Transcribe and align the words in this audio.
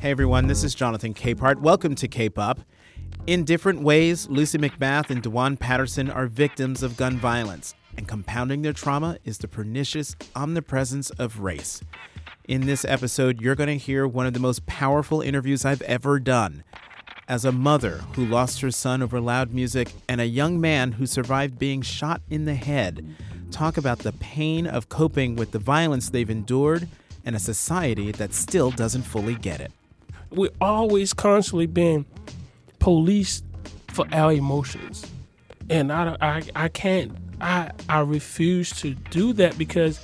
Hey 0.00 0.12
everyone, 0.12 0.46
this 0.46 0.62
is 0.62 0.72
Jonathan 0.72 1.12
Capehart. 1.12 1.60
Welcome 1.60 1.96
to 1.96 2.06
Cape 2.06 2.38
Up. 2.38 2.60
In 3.26 3.42
different 3.42 3.82
ways, 3.82 4.28
Lucy 4.28 4.58
McBath 4.58 5.10
and 5.10 5.20
Dewan 5.20 5.56
Patterson 5.56 6.08
are 6.08 6.28
victims 6.28 6.84
of 6.84 6.96
gun 6.96 7.18
violence, 7.18 7.74
and 7.96 8.06
compounding 8.06 8.62
their 8.62 8.72
trauma 8.72 9.18
is 9.24 9.38
the 9.38 9.48
pernicious 9.48 10.14
omnipresence 10.36 11.10
of 11.10 11.40
race. 11.40 11.82
In 12.46 12.66
this 12.66 12.84
episode, 12.84 13.40
you're 13.40 13.56
going 13.56 13.66
to 13.66 13.76
hear 13.76 14.06
one 14.06 14.26
of 14.26 14.34
the 14.34 14.40
most 14.40 14.66
powerful 14.66 15.20
interviews 15.20 15.64
I've 15.64 15.82
ever 15.82 16.20
done. 16.20 16.62
As 17.26 17.44
a 17.44 17.50
mother 17.50 18.04
who 18.14 18.24
lost 18.24 18.60
her 18.60 18.70
son 18.70 19.02
over 19.02 19.20
loud 19.20 19.52
music 19.52 19.92
and 20.08 20.20
a 20.20 20.26
young 20.26 20.60
man 20.60 20.92
who 20.92 21.06
survived 21.06 21.58
being 21.58 21.82
shot 21.82 22.22
in 22.30 22.44
the 22.44 22.54
head, 22.54 23.04
talk 23.50 23.76
about 23.76 24.00
the 24.00 24.12
pain 24.12 24.66
of 24.66 24.88
coping 24.88 25.36
with 25.36 25.52
the 25.52 25.58
violence 25.58 26.10
they've 26.10 26.30
endured 26.30 26.88
and 27.24 27.36
a 27.36 27.38
society 27.38 28.12
that 28.12 28.32
still 28.32 28.70
doesn't 28.70 29.02
fully 29.02 29.34
get 29.34 29.60
it. 29.60 29.72
We're 30.30 30.50
always 30.60 31.12
constantly 31.12 31.66
being 31.66 32.06
policed 32.78 33.44
for 33.88 34.06
our 34.12 34.32
emotions. 34.32 35.04
And 35.70 35.92
I, 35.92 36.16
I, 36.20 36.42
I 36.54 36.68
can't, 36.68 37.12
I, 37.40 37.70
I 37.88 38.00
refuse 38.00 38.70
to 38.80 38.94
do 38.94 39.32
that 39.34 39.58
because 39.58 40.00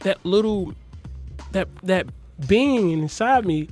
that 0.00 0.24
little, 0.24 0.74
that, 1.52 1.68
that 1.82 2.06
being 2.48 2.90
inside 2.90 3.44
me 3.44 3.68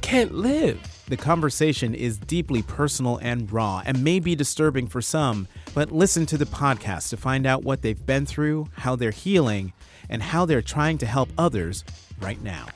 can't 0.00 0.34
live. 0.34 0.80
The 1.08 1.16
conversation 1.16 1.94
is 1.94 2.18
deeply 2.18 2.62
personal 2.62 3.18
and 3.18 3.50
raw 3.52 3.82
and 3.84 4.02
may 4.04 4.20
be 4.20 4.34
disturbing 4.34 4.86
for 4.86 5.02
some, 5.02 5.48
but 5.74 5.92
listen 5.92 6.26
to 6.26 6.38
the 6.38 6.44
podcast 6.44 7.10
to 7.10 7.16
find 7.16 7.46
out 7.46 7.62
what 7.62 7.82
they've 7.82 8.04
been 8.06 8.26
through, 8.26 8.68
how 8.78 8.96
they're 8.96 9.10
healing, 9.10 9.72
and 10.08 10.22
how 10.22 10.44
they're 10.44 10.62
trying 10.62 10.98
to 10.98 11.06
help 11.06 11.28
others 11.38 11.84
right 12.20 12.40
now. 12.42 12.66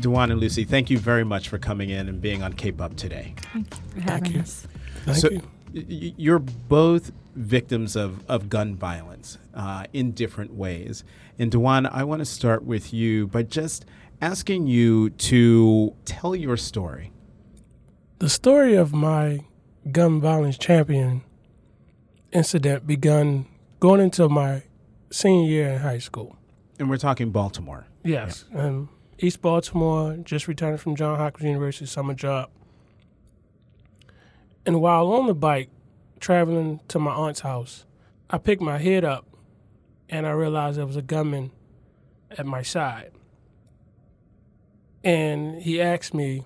Dewan 0.00 0.30
and 0.30 0.40
Lucy, 0.40 0.64
thank 0.64 0.90
you 0.90 0.98
very 0.98 1.24
much 1.24 1.48
for 1.48 1.58
coming 1.58 1.90
in 1.90 2.08
and 2.08 2.20
being 2.20 2.42
on 2.42 2.52
Cape 2.52 2.80
Up 2.80 2.96
today. 2.96 3.34
Thank 3.52 3.66
you 3.74 3.80
for 3.90 4.00
having 4.02 4.32
you. 4.32 4.40
us. 4.40 4.66
Thank 5.04 5.18
so 5.18 5.30
you. 5.30 5.42
y- 5.74 6.14
you're 6.16 6.38
both 6.38 7.12
victims 7.34 7.96
of, 7.96 8.24
of 8.28 8.48
gun 8.48 8.76
violence 8.76 9.38
uh, 9.54 9.84
in 9.92 10.12
different 10.12 10.54
ways. 10.54 11.02
And 11.38 11.50
Dewan, 11.50 11.86
I 11.86 12.04
want 12.04 12.20
to 12.20 12.24
start 12.24 12.64
with 12.64 12.92
you 12.92 13.26
by 13.26 13.42
just 13.42 13.84
asking 14.20 14.66
you 14.66 15.10
to 15.10 15.94
tell 16.04 16.34
your 16.34 16.56
story. 16.56 17.12
The 18.18 18.28
story 18.28 18.74
of 18.74 18.92
my 18.92 19.40
gun 19.92 20.20
violence 20.20 20.58
champion 20.58 21.22
incident 22.32 22.86
begun 22.86 23.46
going 23.80 24.00
into 24.00 24.28
my 24.28 24.62
senior 25.10 25.48
year 25.48 25.68
in 25.70 25.78
high 25.80 25.98
school. 25.98 26.36
And 26.78 26.90
we're 26.90 26.96
talking 26.96 27.30
Baltimore. 27.30 27.86
Yes, 28.04 28.44
um, 28.54 28.88
East 29.18 29.40
Baltimore, 29.40 30.16
just 30.18 30.46
returned 30.46 30.80
from 30.80 30.96
John 30.96 31.18
Hopkins 31.18 31.46
University 31.46 31.86
summer 31.86 32.14
job. 32.14 32.50
And 34.64 34.80
while 34.80 35.12
on 35.12 35.26
the 35.26 35.34
bike, 35.34 35.70
traveling 36.20 36.80
to 36.88 36.98
my 36.98 37.12
aunt's 37.12 37.40
house, 37.40 37.84
I 38.28 38.38
picked 38.38 38.62
my 38.62 38.78
head 38.78 39.04
up 39.04 39.26
and 40.08 40.26
I 40.26 40.30
realized 40.30 40.78
there 40.78 40.86
was 40.86 40.96
a 40.96 41.02
gunman 41.02 41.50
at 42.30 42.46
my 42.46 42.62
side. 42.62 43.12
And 45.06 45.62
he 45.62 45.80
asked 45.80 46.14
me 46.14 46.42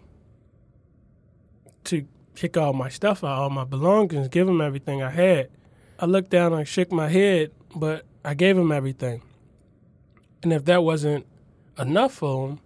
to 1.84 2.06
kick 2.34 2.58
all 2.58 2.75
my 2.75 2.91
stuff 2.91 3.25
out, 3.25 3.39
all 3.39 3.48
my 3.48 3.64
belongings, 3.64 4.28
give 4.28 4.47
him 4.47 4.61
everything 4.61 5.03
I 5.03 5.08
had. 5.08 5.48
I 5.98 6.05
looked 6.05 6.28
down 6.28 6.53
and 6.53 6.69
shook 6.69 6.92
my 6.92 7.08
head, 7.08 7.53
but 7.75 8.05
I 8.22 8.34
gave 8.34 8.58
him 8.58 8.70
everything. 8.70 9.22
And 10.42 10.53
if 10.53 10.66
that 10.66 10.84
wasn't 10.84 11.25
enough 11.78 12.12
for 12.12 12.48
him, 12.48 12.61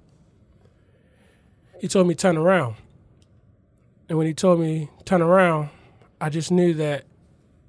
he 1.78 1.87
told 1.87 2.09
me 2.09 2.16
turn 2.16 2.37
around. 2.37 2.75
And 4.09 4.19
when 4.19 4.27
he 4.27 4.34
told 4.34 4.59
me 4.59 4.91
turn 5.04 5.22
around, 5.22 5.69
I 6.21 6.28
just 6.28 6.50
knew 6.50 6.75
that 6.75 7.04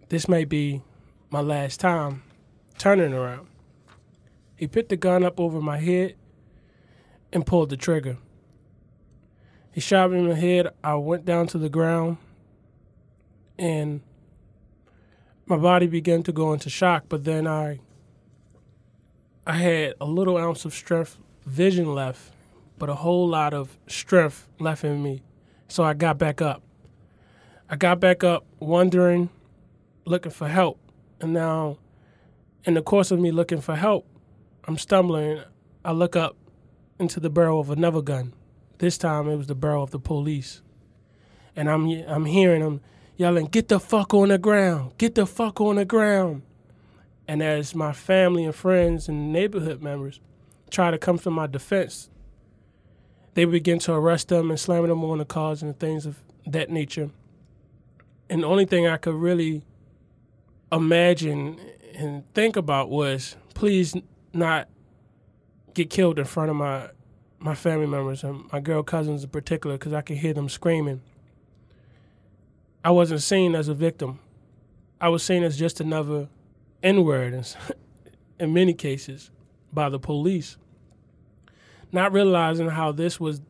this 0.10 0.28
may 0.28 0.46
be 0.46 0.82
my 1.30 1.42
last 1.42 1.80
time 1.80 2.24
turning 2.80 3.14
around. 3.14 3.46
He 4.56 4.66
put 4.66 4.90
the 4.90 4.98
gun 4.98 5.24
up 5.24 5.40
over 5.40 5.62
my 5.62 5.78
head 5.78 6.16
and 7.32 7.46
pulled 7.46 7.70
the 7.70 7.78
trigger. 7.78 8.18
He 9.72 9.82
shot 9.82 10.12
me 10.12 10.20
in 10.20 10.30
the 10.30 10.36
head. 10.36 10.70
I 10.84 10.96
went 10.96 11.26
down 11.26 11.48
to 11.48 11.58
the 11.58 11.70
ground 11.70 12.18
and 13.58 14.02
my 15.46 15.58
body 15.58 15.88
began 15.88 16.24
to 16.24 16.32
go 16.32 16.54
into 16.54 16.70
shock, 16.70 17.06
but 17.10 17.24
then 17.24 17.48
I 17.48 17.80
I 19.48 19.54
had 19.54 19.94
a 20.02 20.06
little 20.06 20.38
ounce 20.38 20.66
of 20.66 20.74
strength, 20.74 21.18
vision 21.46 21.94
left, 21.94 22.32
but 22.80 22.90
a 22.90 22.96
whole 22.96 23.28
lot 23.28 23.54
of 23.54 23.78
strength 23.86 24.48
left 24.60 24.84
in 24.84 25.04
me. 25.04 25.22
So 25.68 25.84
I 25.84 25.94
got 25.94 26.18
back 26.18 26.42
up. 26.42 26.64
I 27.70 27.76
got 27.76 28.00
back 28.00 28.24
up 28.24 28.46
wondering, 28.60 29.30
looking 30.06 30.32
for 30.32 30.48
help. 30.48 30.80
And 31.22 31.34
now, 31.34 31.78
in 32.64 32.74
the 32.74 32.82
course 32.82 33.12
of 33.12 33.20
me 33.20 33.32
looking 33.32 33.62
for 33.62 33.76
help, 33.76 34.08
I'm 34.68 34.78
stumbling. 34.78 35.42
I 35.84 35.92
look 35.92 36.16
up 36.16 36.36
into 37.00 37.20
the 37.20 37.30
barrel 37.30 37.60
of 37.60 37.70
another 37.70 38.02
gun. 38.02 38.34
This 38.78 38.98
time 38.98 39.28
it 39.30 39.36
was 39.36 39.48
the 39.48 39.56
barrel 39.56 39.84
of 39.84 39.92
the 39.92 40.00
police. 40.00 40.62
And 41.56 41.70
I'm, 41.70 41.90
I'm 42.08 42.26
hearing 42.26 42.62
them 42.62 42.82
yelling, 43.18 43.48
Get 43.48 43.70
the 43.70 43.80
fuck 43.80 44.14
on 44.14 44.30
the 44.30 44.38
ground! 44.38 44.94
Get 44.98 45.16
the 45.16 45.26
fuck 45.26 45.62
on 45.62 45.76
the 45.76 45.86
ground! 45.86 46.42
And 47.28 47.42
as 47.42 47.74
my 47.74 47.94
family 47.94 48.46
and 48.46 48.54
friends 48.54 49.08
and 49.08 49.34
neighborhood 49.34 49.82
members 49.82 50.20
try 50.70 50.92
to 50.92 50.98
come 50.98 51.18
to 51.20 51.32
my 51.32 51.48
defense, 51.48 52.10
they 53.34 53.46
begin 53.46 53.80
to 53.80 53.94
arrest 53.94 54.30
them 54.30 54.50
and 54.50 54.60
slam 54.60 54.88
them 54.88 55.04
on 55.04 55.18
the 55.18 55.26
cars 55.26 55.64
and 55.64 55.78
things 55.80 56.06
of 56.06 56.20
that 56.46 56.70
nature. 56.70 57.10
And 58.30 58.44
the 58.44 58.48
only 58.48 58.66
thing 58.66 58.88
I 58.88 58.98
could 58.98 59.16
really 59.16 59.64
imagine 60.72 61.60
and 61.96 62.24
think 62.34 62.56
about 62.56 62.90
was 62.90 63.36
please 63.54 63.96
not 64.34 64.68
get 65.76 65.90
killed 65.92 66.18
in 66.18 66.26
front 66.26 66.50
of 66.50 66.56
my 66.56 66.90
my 67.38 67.54
family 67.54 67.86
members 67.86 68.24
and 68.24 68.52
my 68.52 68.60
girl 68.60 68.82
cousins 68.82 69.24
in 69.24 69.30
particular 69.30 69.78
because 69.78 69.94
I 69.94 70.02
could 70.02 70.18
hear 70.18 70.34
them 70.34 70.50
screaming. 70.50 71.02
I 72.84 72.90
wasn't 72.92 73.22
seen 73.22 73.54
as 73.54 73.68
a 73.68 73.74
victim. 73.74 74.20
I 75.00 75.10
was 75.10 75.22
seen 75.22 75.44
as 75.44 75.58
just 75.58 75.80
another 75.80 76.30
N-word 76.82 77.34
in, 77.34 77.44
in 78.40 78.54
many 78.54 78.74
cases 78.74 79.30
by 79.72 79.90
the 79.90 80.00
police. 80.00 80.58
Not 81.92 82.14
realizing 82.14 82.70
how 82.70 82.92
this 82.92 83.20
was 83.20 83.42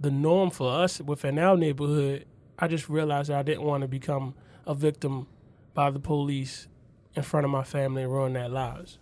the 0.00 0.10
norm 0.10 0.50
for 0.50 0.72
us 0.72 1.00
within 1.00 1.38
our 1.38 1.56
neighborhood, 1.56 2.24
I 2.58 2.68
just 2.68 2.88
realized 2.88 3.30
I 3.30 3.42
didn't 3.42 3.64
want 3.64 3.82
to 3.82 3.88
become 3.88 4.34
a 4.66 4.74
victim 4.74 5.26
by 5.74 5.90
the 5.90 5.98
police 5.98 6.68
in 7.14 7.22
front 7.22 7.44
of 7.44 7.50
my 7.50 7.64
family 7.64 8.04
and 8.04 8.12
ruin 8.12 8.32
their 8.32 8.48
lives. 8.48 8.98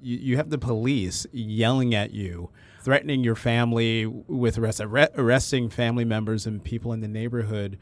You, 0.00 0.16
you 0.18 0.36
have 0.36 0.50
the 0.50 0.58
police 0.58 1.26
yelling 1.32 1.94
at 1.94 2.12
you, 2.12 2.50
threatening 2.82 3.24
your 3.24 3.34
family 3.34 4.06
with 4.06 4.58
arrest, 4.58 4.80
arre- 4.80 5.10
arresting 5.16 5.68
family 5.70 6.04
members 6.04 6.46
and 6.46 6.62
people 6.62 6.92
in 6.92 7.00
the 7.00 7.08
neighborhood. 7.08 7.78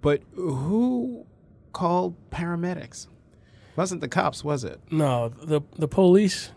But 0.00 0.22
who 0.34 1.26
called 1.72 2.16
paramedics? 2.30 3.06
Wasn't 3.76 4.00
the 4.00 4.08
cops, 4.08 4.44
was 4.44 4.64
it? 4.64 4.80
No, 4.90 5.30
the 5.30 5.62
the 5.78 5.88
police 5.88 6.50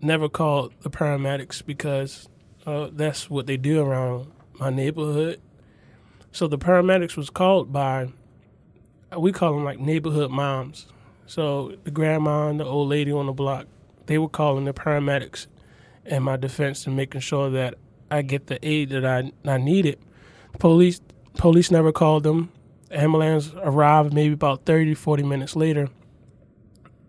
never 0.00 0.28
called 0.28 0.72
the 0.82 0.90
paramedics 0.90 1.64
because 1.64 2.28
uh, 2.66 2.90
that's 2.92 3.28
what 3.28 3.46
they 3.46 3.56
do 3.56 3.80
around 3.82 4.30
my 4.60 4.70
neighborhood. 4.70 5.40
So 6.30 6.46
the 6.46 6.58
paramedics 6.58 7.16
was 7.16 7.30
called 7.30 7.72
by 7.72 8.08
we 9.16 9.32
call 9.32 9.54
them 9.54 9.64
like 9.64 9.78
neighborhood 9.78 10.30
moms. 10.30 10.86
So 11.26 11.76
the 11.84 11.90
grandma 11.90 12.48
and 12.48 12.60
the 12.60 12.64
old 12.64 12.88
lady 12.88 13.12
on 13.12 13.26
the 13.26 13.32
block, 13.32 13.66
they 14.06 14.18
were 14.18 14.28
calling 14.28 14.64
the 14.64 14.72
paramedics 14.72 15.46
in 16.04 16.22
my 16.22 16.36
defense 16.36 16.86
and 16.86 16.96
making 16.96 17.20
sure 17.20 17.50
that 17.50 17.74
I 18.10 18.22
get 18.22 18.46
the 18.46 18.58
aid 18.66 18.90
that 18.90 19.04
I 19.04 19.32
I 19.44 19.58
needed. 19.58 19.98
Police 20.58 21.00
police 21.34 21.70
never 21.70 21.92
called 21.92 22.22
them. 22.22 22.50
Ambulance 22.90 23.52
arrived 23.56 24.12
maybe 24.12 24.34
about 24.34 24.66
30, 24.66 24.94
40 24.94 25.22
minutes 25.24 25.56
later 25.56 25.88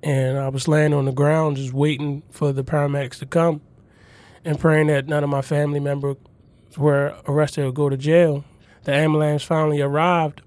and 0.06 0.38
I 0.38 0.50
was 0.50 0.68
laying 0.68 0.94
on 0.94 1.06
the 1.06 1.12
ground 1.12 1.57
just 1.57 1.74
waiting 1.74 2.21
for 2.30 2.53
the 2.53 2.63
paramedics 2.63 3.18
to 3.19 3.25
come 3.25 3.62
and 4.45 4.59
praying 4.59 4.88
that 4.88 5.07
none 5.07 5.24
of 5.24 5.31
my 5.31 5.42
family 5.42 5.80
members 5.80 6.18
were 6.77 7.15
arrested 7.27 7.65
or 7.65 7.71
go 7.71 7.89
to 7.89 7.97
jail. 7.97 8.45
The 8.83 8.94
ambulance 8.94 9.42
finally 9.42 9.81
arrived, 9.81 10.44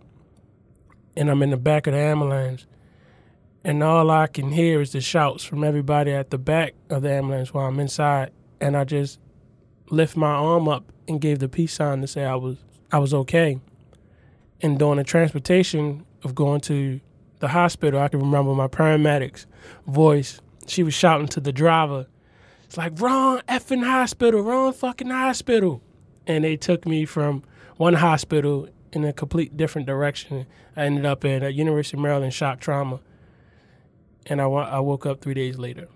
and 1.16 1.28
I'm 1.28 1.42
in 1.42 1.50
the 1.50 1.56
back 1.56 1.88
of 1.88 1.92
the 1.92 1.98
ambulance, 1.98 2.66
and 3.68 3.82
all 3.82 4.10
I 4.10 4.28
can 4.28 4.50
hear 4.50 4.80
is 4.80 4.92
the 4.92 5.02
shouts 5.02 5.44
from 5.44 5.62
everybody 5.62 6.10
at 6.10 6.30
the 6.30 6.38
back 6.38 6.72
of 6.88 7.02
the 7.02 7.12
ambulance 7.12 7.52
while 7.52 7.66
I'm 7.66 7.78
inside, 7.78 8.30
and 8.62 8.74
I 8.74 8.84
just 8.84 9.20
lift 9.90 10.16
my 10.16 10.30
arm 10.30 10.66
up 10.68 10.90
and 11.06 11.20
gave 11.20 11.38
the 11.38 11.50
peace 11.50 11.74
sign 11.74 12.00
to 12.00 12.06
say 12.06 12.24
I 12.24 12.34
was 12.34 12.56
I 12.90 12.98
was 12.98 13.12
okay. 13.12 13.60
And 14.62 14.78
during 14.78 14.96
the 14.96 15.04
transportation 15.04 16.06
of 16.24 16.34
going 16.34 16.62
to 16.62 16.98
the 17.40 17.48
hospital, 17.48 18.00
I 18.00 18.08
can 18.08 18.20
remember 18.20 18.54
my 18.54 18.68
paramedic's 18.68 19.46
voice. 19.86 20.40
She 20.66 20.82
was 20.82 20.94
shouting 20.94 21.28
to 21.28 21.40
the 21.40 21.52
driver, 21.52 22.06
"It's 22.64 22.78
like 22.78 22.98
wrong 22.98 23.42
effing 23.50 23.84
hospital, 23.84 24.40
wrong 24.40 24.72
fucking 24.72 25.10
hospital," 25.10 25.82
and 26.26 26.42
they 26.42 26.56
took 26.56 26.86
me 26.86 27.04
from 27.04 27.42
one 27.76 27.94
hospital 27.94 28.66
in 28.94 29.04
a 29.04 29.12
complete 29.12 29.58
different 29.58 29.86
direction. 29.86 30.46
I 30.74 30.86
ended 30.86 31.04
up 31.04 31.22
at 31.26 31.42
a 31.42 31.52
University 31.52 31.98
of 31.98 32.02
Maryland 32.02 32.32
shock 32.32 32.60
trauma, 32.60 33.00
and 34.28 34.40
I, 34.40 34.44
I 34.46 34.80
woke 34.80 35.06
up 35.06 35.20
three 35.20 35.34
days 35.34 35.58
later. 35.58 35.88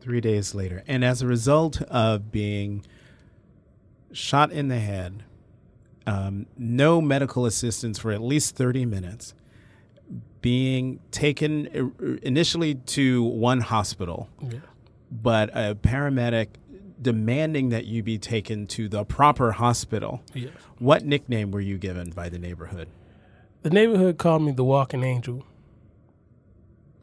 Three 0.00 0.20
days 0.20 0.54
later, 0.54 0.82
and 0.86 1.02
as 1.02 1.22
a 1.22 1.26
result 1.26 1.80
of 1.82 2.30
being 2.30 2.84
shot 4.12 4.52
in 4.52 4.68
the 4.68 4.78
head, 4.78 5.24
um, 6.06 6.46
no 6.58 7.00
medical 7.00 7.46
assistance 7.46 7.98
for 7.98 8.12
at 8.12 8.20
least 8.20 8.54
thirty 8.54 8.84
minutes, 8.84 9.32
being 10.42 11.00
taken 11.10 12.20
initially 12.22 12.74
to 12.74 13.22
one 13.22 13.62
hospital, 13.62 14.28
yeah. 14.42 14.58
but 15.10 15.48
a 15.54 15.74
paramedic 15.74 16.48
demanding 17.00 17.70
that 17.70 17.86
you 17.86 18.02
be 18.02 18.18
taken 18.18 18.66
to 18.66 18.88
the 18.90 19.04
proper 19.04 19.52
hospital. 19.52 20.22
Yes. 20.34 20.52
What 20.78 21.04
nickname 21.04 21.50
were 21.50 21.60
you 21.60 21.78
given 21.78 22.10
by 22.10 22.28
the 22.28 22.38
neighborhood? 22.38 22.88
The 23.62 23.70
neighborhood 23.70 24.18
called 24.18 24.42
me 24.42 24.52
the 24.52 24.64
Walking 24.64 25.02
Angel. 25.02 25.46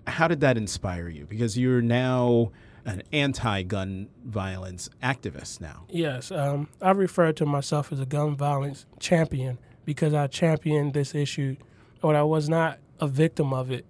How 0.08 0.28
did 0.28 0.40
that 0.42 0.58
inspire 0.58 1.08
you? 1.10 1.26
Because 1.26 1.58
you're 1.58 1.82
now 1.82 2.52
an 2.86 3.04
anti-gun 3.12 4.08
violence 4.26 4.90
activist 5.04 5.62
now. 5.62 5.86
Yes, 5.90 6.32
um, 6.32 6.68
I 6.82 6.92
refer 6.92 7.32
to 7.34 7.46
myself 7.46 7.92
as 7.92 8.00
a 8.00 8.06
gun 8.06 8.36
violence 8.36 8.86
champion 9.00 9.60
because 9.86 10.14
I 10.14 10.28
championed 10.28 10.94
this 10.94 11.14
issue, 11.14 11.58
but 12.02 12.16
I 12.16 12.24
was 12.24 12.50
not 12.50 12.80
a 13.00 13.08
victim 13.08 13.54
of 13.54 13.72
it. 13.72 13.86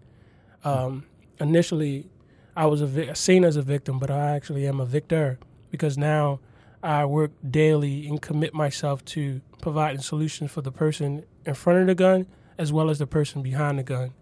Um, 0.64 1.06
initially, 1.40 2.10
I 2.56 2.66
was 2.66 2.82
vi- 2.82 3.14
seen 3.14 3.46
as 3.46 3.56
a 3.56 3.62
victim, 3.62 3.98
but 4.00 4.12
I 4.12 4.36
actually 4.36 4.68
am 4.68 4.80
a 4.80 4.86
victor 4.86 5.40
because 5.70 5.98
now 5.98 6.40
I 6.84 7.06
work 7.06 7.32
daily 7.50 8.08
and 8.08 8.22
commit 8.22 8.54
myself 8.54 9.06
to 9.06 9.42
providing 9.62 10.02
solutions 10.02 10.52
for 10.52 10.62
the 10.62 10.72
person 10.72 11.24
in 11.46 11.54
front 11.54 11.80
of 11.80 11.88
the 11.88 11.96
gun 11.96 12.28
as 12.58 12.74
well 12.74 12.90
as 12.90 13.00
the 13.00 13.08
person 13.08 13.42
behind 13.42 13.80
the 13.80 13.84
gun. 13.84 14.14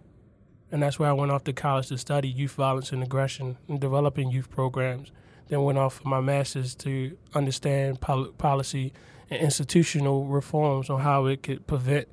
And 0.72 0.84
that's 0.84 1.00
where 1.00 1.10
I 1.10 1.14
went 1.14 1.32
off 1.32 1.44
to 1.46 1.54
college 1.54 1.88
to 1.88 1.98
study 1.98 2.28
youth 2.28 2.52
violence 2.52 2.92
and 2.92 3.02
aggression 3.02 3.58
and 3.68 3.80
developing 3.80 4.30
youth 4.30 4.50
programs. 4.50 5.12
Then 5.48 5.64
went 5.64 5.80
off 5.80 5.96
for 5.96 6.08
my 6.08 6.22
master's 6.22 6.76
to 6.76 7.18
understand 7.34 8.02
public 8.02 8.38
policy 8.38 8.94
and 9.30 9.42
institutional 9.42 10.26
reforms 10.26 10.90
on 10.90 11.02
how 11.02 11.26
it 11.26 11.42
could 11.44 11.66
prevent 11.66 12.08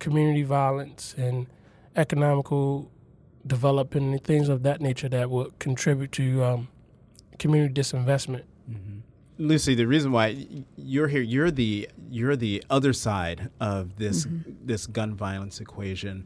community 0.00 0.42
violence 0.42 1.14
and 1.16 1.46
economical 1.94 2.90
development 3.46 4.12
and 4.12 4.24
things 4.24 4.48
of 4.48 4.62
that 4.62 4.80
nature 4.80 5.08
that 5.08 5.30
would 5.30 5.58
contribute 5.58 6.12
to 6.12 6.42
um, 6.42 6.68
community 7.38 7.72
disinvestment. 7.80 8.42
Mm-hmm. 8.70 8.98
Lucy, 9.38 9.74
the 9.74 9.86
reason 9.86 10.12
why 10.12 10.46
you're 10.76 11.08
here, 11.08 11.22
you're 11.22 11.50
the 11.50 11.88
you're 12.10 12.36
the 12.36 12.62
other 12.70 12.92
side 12.92 13.50
of 13.60 13.96
this 13.96 14.26
mm-hmm. 14.26 14.52
this 14.64 14.86
gun 14.86 15.14
violence 15.14 15.60
equation. 15.60 16.24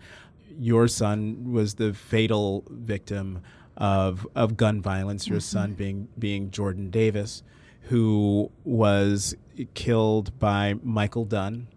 Your 0.59 0.89
son 0.89 1.53
was 1.53 1.75
the 1.75 1.93
fatal 1.93 2.65
victim 2.71 3.43
of 3.77 4.27
of 4.35 4.57
gun 4.57 4.81
violence. 4.81 5.27
Your 5.27 5.39
mm-hmm. 5.39 5.59
son 5.59 5.75
being 5.75 6.09
being 6.19 6.51
Jordan 6.51 6.91
Davis, 6.91 7.43
who 7.83 8.51
was 8.65 9.37
killed 9.75 10.39
by 10.39 10.75
Michael 10.83 11.25
Dunn 11.25 11.69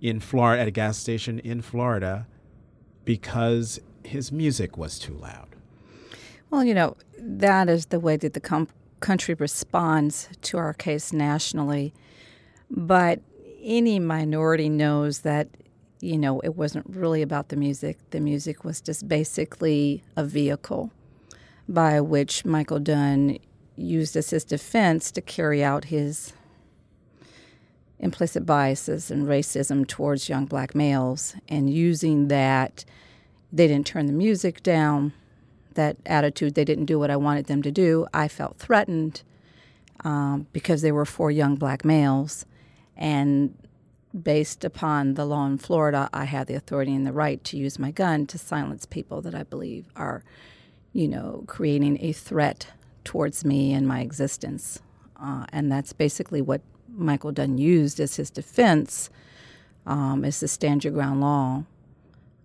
in 0.00 0.20
Florida 0.20 0.62
at 0.62 0.68
a 0.68 0.70
gas 0.70 0.98
station 0.98 1.38
in 1.38 1.62
Florida 1.62 2.26
because 3.04 3.80
his 4.02 4.30
music 4.30 4.76
was 4.76 4.98
too 4.98 5.14
loud. 5.14 5.48
Well, 6.50 6.64
you 6.64 6.74
know, 6.74 6.96
that 7.18 7.68
is 7.68 7.86
the 7.86 7.98
way 7.98 8.16
that 8.18 8.34
the 8.34 8.40
com- 8.40 8.68
country 9.00 9.34
responds 9.34 10.28
to 10.42 10.58
our 10.58 10.72
case 10.72 11.12
nationally. 11.12 11.92
But 12.70 13.20
any 13.62 13.98
minority 13.98 14.68
knows 14.68 15.20
that, 15.20 15.48
you 16.04 16.18
know, 16.18 16.40
it 16.40 16.54
wasn't 16.54 16.86
really 16.88 17.22
about 17.22 17.48
the 17.48 17.56
music. 17.56 17.98
The 18.10 18.20
music 18.20 18.64
was 18.64 18.80
just 18.80 19.08
basically 19.08 20.04
a 20.16 20.24
vehicle 20.24 20.92
by 21.66 22.00
which 22.00 22.44
Michael 22.44 22.78
Dunn 22.78 23.38
used 23.76 24.14
as 24.14 24.30
his 24.30 24.44
defense 24.44 25.10
to 25.12 25.22
carry 25.22 25.64
out 25.64 25.86
his 25.86 26.34
implicit 27.98 28.44
biases 28.44 29.10
and 29.10 29.26
racism 29.26 29.86
towards 29.86 30.28
young 30.28 30.44
black 30.44 30.74
males. 30.74 31.34
And 31.48 31.70
using 31.70 32.28
that, 32.28 32.84
they 33.50 33.66
didn't 33.66 33.86
turn 33.86 34.06
the 34.06 34.12
music 34.12 34.62
down 34.62 35.14
that 35.72 35.96
attitude. 36.04 36.54
They 36.54 36.66
didn't 36.66 36.84
do 36.84 36.98
what 36.98 37.10
I 37.10 37.16
wanted 37.16 37.46
them 37.46 37.62
to 37.62 37.72
do. 37.72 38.06
I 38.12 38.28
felt 38.28 38.58
threatened 38.58 39.22
um, 40.04 40.46
because 40.52 40.82
they 40.82 40.92
were 40.92 41.06
four 41.06 41.30
young 41.30 41.56
black 41.56 41.82
males. 41.82 42.44
And 42.94 43.56
based 44.22 44.64
upon 44.64 45.14
the 45.14 45.24
law 45.24 45.46
in 45.46 45.58
Florida, 45.58 46.08
I 46.12 46.24
have 46.24 46.46
the 46.46 46.54
authority 46.54 46.94
and 46.94 47.06
the 47.06 47.12
right 47.12 47.42
to 47.44 47.56
use 47.56 47.78
my 47.78 47.90
gun 47.90 48.26
to 48.28 48.38
silence 48.38 48.86
people 48.86 49.20
that 49.22 49.34
I 49.34 49.42
believe 49.42 49.86
are, 49.96 50.22
you 50.92 51.08
know, 51.08 51.44
creating 51.46 51.98
a 52.00 52.12
threat 52.12 52.68
towards 53.02 53.44
me 53.44 53.72
and 53.72 53.86
my 53.86 54.00
existence. 54.00 54.80
Uh, 55.20 55.46
and 55.52 55.70
that's 55.70 55.92
basically 55.92 56.40
what 56.40 56.60
Michael 56.88 57.32
Dunn 57.32 57.58
used 57.58 57.98
as 57.98 58.16
his 58.16 58.30
defense, 58.30 59.10
um, 59.86 60.24
is 60.24 60.40
the 60.40 60.48
stand 60.48 60.84
your 60.84 60.92
ground 60.92 61.20
law 61.20 61.64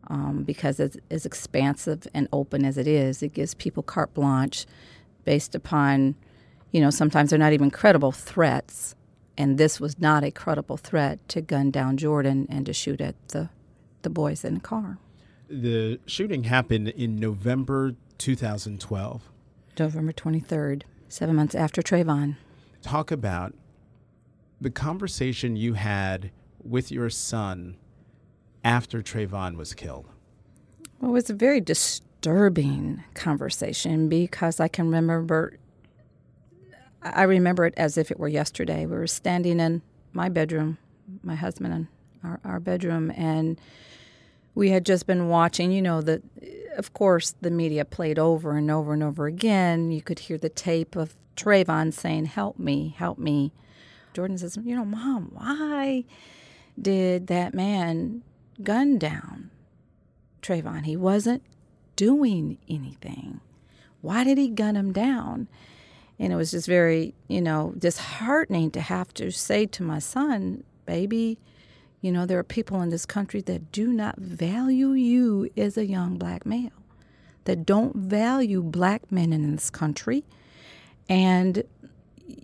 um, 0.07 0.43
because 0.43 0.79
it's 0.79 0.97
as 1.11 1.25
expansive 1.25 2.07
and 2.13 2.27
open 2.33 2.65
as 2.65 2.77
it 2.77 2.87
is, 2.87 3.21
it 3.21 3.33
gives 3.33 3.53
people 3.53 3.83
carte 3.83 4.13
blanche 4.13 4.65
based 5.23 5.53
upon, 5.53 6.15
you 6.71 6.81
know, 6.81 6.89
sometimes 6.89 7.29
they're 7.29 7.39
not 7.39 7.53
even 7.53 7.69
credible 7.69 8.11
threats. 8.11 8.95
And 9.39 9.57
this 9.57 9.79
was 9.79 9.99
not 9.99 10.23
a 10.23 10.31
credible 10.31 10.77
threat 10.77 11.27
to 11.29 11.41
gun 11.41 11.71
down 11.71 11.97
Jordan 11.97 12.45
and 12.49 12.65
to 12.67 12.73
shoot 12.73 12.99
at 12.99 13.15
the, 13.29 13.49
the 14.01 14.09
boys 14.09 14.43
in 14.43 14.55
the 14.55 14.59
car. 14.59 14.99
The 15.49 15.99
shooting 16.05 16.43
happened 16.43 16.89
in 16.89 17.15
November 17.15 17.95
2012. 18.17 19.29
November 19.79 20.11
23rd, 20.11 20.83
seven 21.07 21.35
months 21.37 21.55
after 21.55 21.81
Trayvon. 21.81 22.35
Talk 22.81 23.11
about 23.11 23.55
the 24.59 24.69
conversation 24.69 25.55
you 25.55 25.73
had 25.73 26.31
with 26.61 26.91
your 26.91 27.09
son 27.09 27.77
after 28.63 29.01
Trayvon 29.01 29.55
was 29.55 29.73
killed? 29.73 30.05
Well, 30.99 31.11
it 31.11 31.13
was 31.13 31.29
a 31.29 31.33
very 31.33 31.61
disturbing 31.61 33.03
conversation 33.13 34.09
because 34.09 34.59
I 34.59 34.67
can 34.67 34.91
remember. 34.91 35.57
I 37.01 37.23
remember 37.23 37.65
it 37.65 37.73
as 37.77 37.97
if 37.97 38.11
it 38.11 38.19
were 38.19 38.27
yesterday. 38.27 38.85
We 38.85 38.97
were 38.97 39.07
standing 39.07 39.59
in 39.59 39.81
my 40.13 40.29
bedroom, 40.29 40.77
my 41.23 41.35
husband 41.35 41.73
and 41.73 41.87
our, 42.23 42.39
our 42.43 42.59
bedroom, 42.59 43.11
and 43.15 43.59
we 44.55 44.71
had 44.71 44.85
just 44.85 45.07
been 45.07 45.29
watching. 45.29 45.71
You 45.71 45.81
know, 45.81 46.01
the 46.01 46.21
of 46.77 46.93
course 46.93 47.35
the 47.41 47.51
media 47.51 47.85
played 47.85 48.19
over 48.19 48.57
and 48.57 48.69
over 48.69 48.93
and 48.93 49.03
over 49.03 49.27
again. 49.27 49.91
You 49.91 50.01
could 50.01 50.19
hear 50.19 50.37
the 50.37 50.49
tape 50.49 50.95
of 50.95 51.13
Trayvon 51.35 51.93
saying, 51.93 52.25
"Help 52.25 52.59
me, 52.59 52.95
help 52.97 53.17
me." 53.17 53.53
Jordan 54.13 54.37
says, 54.37 54.57
"You 54.61 54.75
know, 54.75 54.85
Mom, 54.85 55.29
why 55.33 56.03
did 56.81 57.27
that 57.27 57.53
man 57.53 58.23
gun 58.61 58.97
down 58.97 59.51
Trayvon. 60.41 60.85
He 60.85 60.95
wasn't 60.95 61.43
doing 61.95 62.57
anything. 62.69 63.41
Why 64.01 64.23
did 64.23 64.37
he 64.37 64.49
gun 64.49 64.75
him 64.75 64.93
down? 64.93 65.47
And 66.19 66.33
it 66.33 66.35
was 66.35 66.51
just 66.51 66.67
very, 66.67 67.15
you 67.27 67.41
know, 67.41 67.73
disheartening 67.77 68.71
to 68.71 68.81
have 68.81 69.13
to 69.15 69.31
say 69.31 69.65
to 69.67 69.83
my 69.83 69.99
son, 69.99 70.63
baby, 70.85 71.39
you 72.01 72.11
know, 72.11 72.25
there 72.25 72.39
are 72.39 72.43
people 72.43 72.81
in 72.81 72.89
this 72.89 73.05
country 73.05 73.41
that 73.41 73.71
do 73.71 73.87
not 73.87 74.17
value 74.17 74.91
you 74.91 75.49
as 75.55 75.77
a 75.77 75.85
young 75.85 76.17
black 76.17 76.45
male, 76.45 76.71
that 77.45 77.65
don't 77.65 77.95
value 77.95 78.61
black 78.61 79.11
men 79.11 79.31
in 79.31 79.51
this 79.51 79.69
country. 79.69 80.25
And 81.07 81.63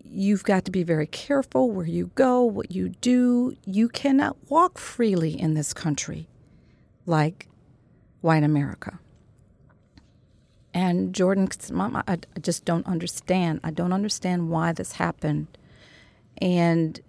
you've 0.03 0.43
got 0.43 0.65
to 0.65 0.71
be 0.71 0.83
very 0.83 1.07
careful 1.07 1.69
where 1.71 1.85
you 1.85 2.11
go, 2.15 2.41
what 2.43 2.71
you 2.71 2.89
do. 2.89 3.55
You 3.65 3.89
cannot 3.89 4.37
walk 4.49 4.77
freely 4.77 5.39
in 5.39 5.53
this 5.53 5.73
country 5.73 6.27
like 7.05 7.47
white 8.21 8.43
America. 8.43 8.99
And 10.75 11.15
Jordan, 11.15 11.47
Mom, 11.71 11.95
I, 11.95 12.03
I 12.07 12.39
just 12.41 12.65
don't 12.65 12.85
understand. 12.85 13.61
I 13.63 13.71
don't 13.71 13.93
understand 13.93 14.49
why 14.49 14.73
this 14.73 14.91
happened. 14.91 15.47
And, 16.39 16.99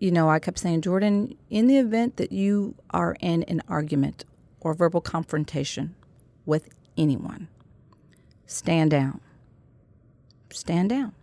you 0.00 0.10
know, 0.10 0.28
I 0.28 0.40
kept 0.40 0.58
saying, 0.58 0.82
Jordan, 0.82 1.36
in 1.48 1.68
the 1.68 1.78
event 1.78 2.16
that 2.16 2.32
you 2.32 2.74
are 2.90 3.16
in 3.20 3.44
an 3.44 3.62
argument 3.68 4.24
or 4.60 4.74
verbal 4.74 5.00
confrontation 5.00 5.94
with 6.44 6.70
anyone, 6.98 7.46
stand 8.46 8.90
down. 8.90 9.20
Stand 10.50 10.90
down 10.90 11.14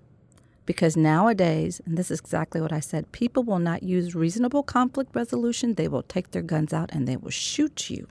because 0.65 0.95
nowadays, 0.95 1.81
and 1.85 1.97
this 1.97 2.09
is 2.09 2.21
exactly 2.21 2.61
what 2.61 2.71
I 2.71 2.79
said, 2.79 3.11
people 3.11 3.43
will 3.43 3.59
not 3.59 3.83
use 3.83 4.15
reasonable 4.15 4.63
conflict 4.63 5.13
resolution. 5.13 5.73
They 5.73 5.89
will 5.89 6.03
take 6.03 6.31
their 6.31 6.41
guns 6.41 6.73
out 6.73 6.89
and 6.93 7.05
they 7.05 7.17
will 7.17 7.31
shoot 7.31 7.89
you. 7.89 8.07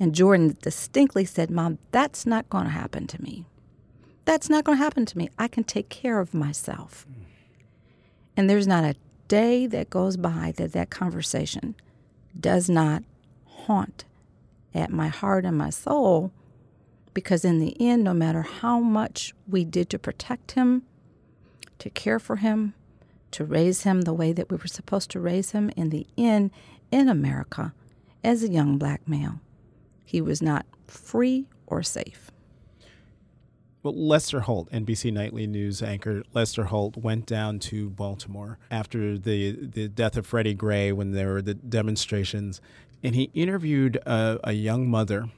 And 0.00 0.14
Jordan 0.14 0.56
distinctly 0.62 1.26
said, 1.26 1.50
Mom, 1.50 1.78
that's 1.92 2.24
not 2.24 2.48
going 2.48 2.64
to 2.64 2.70
happen 2.70 3.06
to 3.08 3.22
me. 3.22 3.44
That's 4.24 4.48
not 4.48 4.64
going 4.64 4.78
to 4.78 4.82
happen 4.82 5.04
to 5.06 5.18
me. 5.18 5.28
I 5.38 5.46
can 5.46 5.62
take 5.62 5.90
care 5.90 6.18
of 6.18 6.32
myself. 6.32 7.06
And 8.36 8.48
there's 8.48 8.66
not 8.66 8.84
a 8.84 8.94
day 9.28 9.66
that 9.66 9.90
goes 9.90 10.16
by 10.16 10.54
that 10.56 10.72
that 10.72 10.90
conversation 10.90 11.76
does 12.38 12.70
not 12.70 13.04
haunt 13.44 14.04
at 14.74 14.90
my 14.90 15.08
heart 15.08 15.44
and 15.44 15.56
my 15.56 15.70
soul 15.70 16.32
because 17.12 17.44
in 17.44 17.58
the 17.58 17.76
end 17.80 18.02
no 18.02 18.14
matter 18.14 18.42
how 18.42 18.80
much 18.80 19.34
we 19.46 19.64
did 19.64 19.90
to 19.90 19.98
protect 19.98 20.52
him 20.52 20.82
to 21.78 21.90
care 21.90 22.18
for 22.18 22.36
him 22.36 22.74
to 23.30 23.44
raise 23.44 23.82
him 23.82 24.02
the 24.02 24.12
way 24.12 24.32
that 24.32 24.50
we 24.50 24.56
were 24.56 24.66
supposed 24.66 25.10
to 25.10 25.20
raise 25.20 25.52
him 25.52 25.70
in 25.76 25.90
the 25.90 26.06
end 26.16 26.50
in 26.90 27.08
america 27.08 27.72
as 28.24 28.42
a 28.42 28.50
young 28.50 28.78
black 28.78 29.06
male 29.08 29.40
he 30.10 30.20
was 30.20 30.42
not 30.42 30.66
free 30.88 31.46
or 31.66 31.82
safe 31.82 32.30
well, 33.82 33.94
Lester 33.94 34.40
Holt, 34.40 34.70
NBC 34.70 35.10
Nightly 35.12 35.46
News 35.46 35.82
anchor 35.82 36.22
Lester 36.34 36.64
Holt, 36.64 36.98
went 36.98 37.24
down 37.24 37.58
to 37.60 37.88
Baltimore 37.88 38.58
after 38.70 39.16
the 39.16 39.52
the 39.52 39.88
death 39.88 40.16
of 40.18 40.26
Freddie 40.26 40.54
Gray 40.54 40.92
when 40.92 41.12
there 41.12 41.32
were 41.32 41.42
the 41.42 41.54
demonstrations, 41.54 42.60
and 43.02 43.14
he 43.14 43.30
interviewed 43.32 43.96
a, 44.04 44.38
a 44.44 44.52
young 44.52 44.88
mother. 44.88 45.30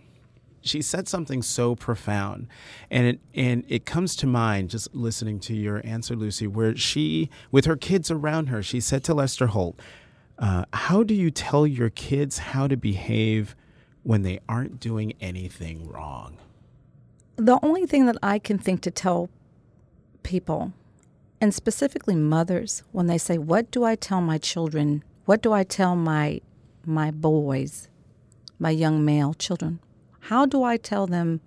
She 0.60 0.82
said 0.82 1.06
something 1.08 1.42
so 1.42 1.76
profound, 1.76 2.48
and 2.90 3.06
it 3.06 3.20
and 3.32 3.64
it 3.68 3.86
comes 3.86 4.16
to 4.16 4.26
mind 4.26 4.70
just 4.70 4.92
listening 4.92 5.38
to 5.40 5.54
your 5.54 5.80
answer, 5.84 6.16
Lucy, 6.16 6.48
where 6.48 6.76
she, 6.76 7.30
with 7.52 7.64
her 7.66 7.76
kids 7.76 8.10
around 8.10 8.46
her, 8.46 8.60
she 8.60 8.80
said 8.80 9.04
to 9.04 9.14
Lester 9.14 9.48
Holt, 9.48 9.78
uh, 10.40 10.64
"How 10.72 11.04
do 11.04 11.14
you 11.14 11.30
tell 11.30 11.64
your 11.64 11.90
kids 11.90 12.38
how 12.38 12.66
to 12.66 12.76
behave 12.76 13.54
when 14.02 14.22
they 14.22 14.40
aren't 14.48 14.80
doing 14.80 15.12
anything 15.20 15.88
wrong?" 15.88 16.36
the 17.36 17.58
only 17.62 17.86
thing 17.86 18.06
that 18.06 18.18
I 18.22 18.38
can 18.38 18.58
think 18.58 18.82
to 18.82 18.90
tell 18.90 19.28
people, 20.22 20.72
and 21.40 21.54
specifically 21.54 22.14
mothers, 22.14 22.82
when 22.92 23.06
they 23.06 23.18
say, 23.18 23.38
"What 23.38 23.70
do 23.70 23.84
I 23.84 23.96
tell 23.96 24.20
my 24.20 24.38
children? 24.38 25.02
What 25.24 25.42
do 25.42 25.52
I 25.52 25.64
tell 25.64 25.96
my 25.96 26.40
my 26.84 27.10
boys, 27.10 27.88
my 28.58 28.70
young 28.70 29.04
male 29.04 29.34
children? 29.34 29.80
How 30.30 30.46
do 30.46 30.62
I 30.62 30.76
tell 30.76 31.06
them 31.06 31.40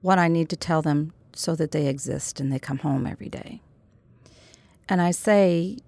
what 0.00 0.18
I 0.18 0.28
need 0.28 0.48
to 0.50 0.56
tell 0.56 0.82
them 0.82 1.12
so 1.34 1.54
that 1.56 1.70
they 1.72 1.86
exist 1.86 2.40
and 2.40 2.52
they 2.52 2.58
come 2.58 2.78
home 2.78 3.06
every 3.06 3.28
day?" 3.28 3.60
And 4.88 5.00
I 5.00 5.12
say, 5.12 5.78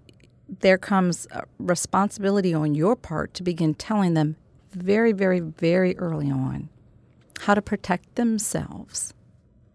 there 0.61 0.79
comes 0.79 1.27
responsibility 1.59 2.55
on 2.55 2.75
your 2.75 2.97
part 2.97 3.35
to 3.35 3.43
begin 3.43 3.75
telling 3.75 4.15
them 4.15 4.37
very, 4.77 5.13
very, 5.13 5.41
very 5.41 5.97
early 5.97 6.31
on 6.31 6.69
how 7.41 7.55
to 7.55 7.63
protect 7.63 8.15
themselves. 8.15 9.13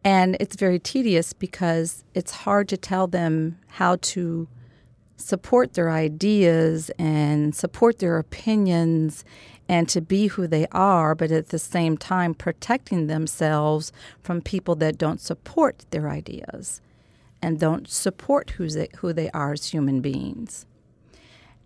And 0.03 0.36
it's 0.39 0.55
very 0.55 0.79
tedious 0.79 1.34
because 1.34 2.03
it's 2.15 2.31
hard 2.31 2.67
to 2.70 2.77
tell 2.77 3.08
them 3.08 3.60
how 3.67 3.98
to 3.98 4.48
support 5.15 5.74
their 5.74 5.91
ideas 5.91 6.89
and 6.98 7.53
support 7.53 8.00
their 8.00 8.17
opinions 8.17 9.24
and 9.70 9.88
to 9.89 10.01
be 10.01 10.27
who 10.27 10.48
they 10.48 10.65
are, 10.72 11.13
but 11.13 11.31
at 11.31 11.50
the 11.50 11.60
same 11.60 11.98
time 11.98 12.34
protecting 12.34 13.08
themselves 13.08 13.91
from 14.22 14.41
people 14.41 14.75
that 14.75 14.98
don't 14.98 15.22
support 15.22 15.86
their 15.91 16.10
ideas 16.10 16.81
and 17.41 17.60
don't 17.60 17.88
support 17.88 18.51
who 18.51 18.67
they, 18.67 18.89
who 18.98 19.13
they 19.13 19.29
are 19.31 19.53
as 19.53 19.67
human 19.67 20.01
beings. 20.01 20.65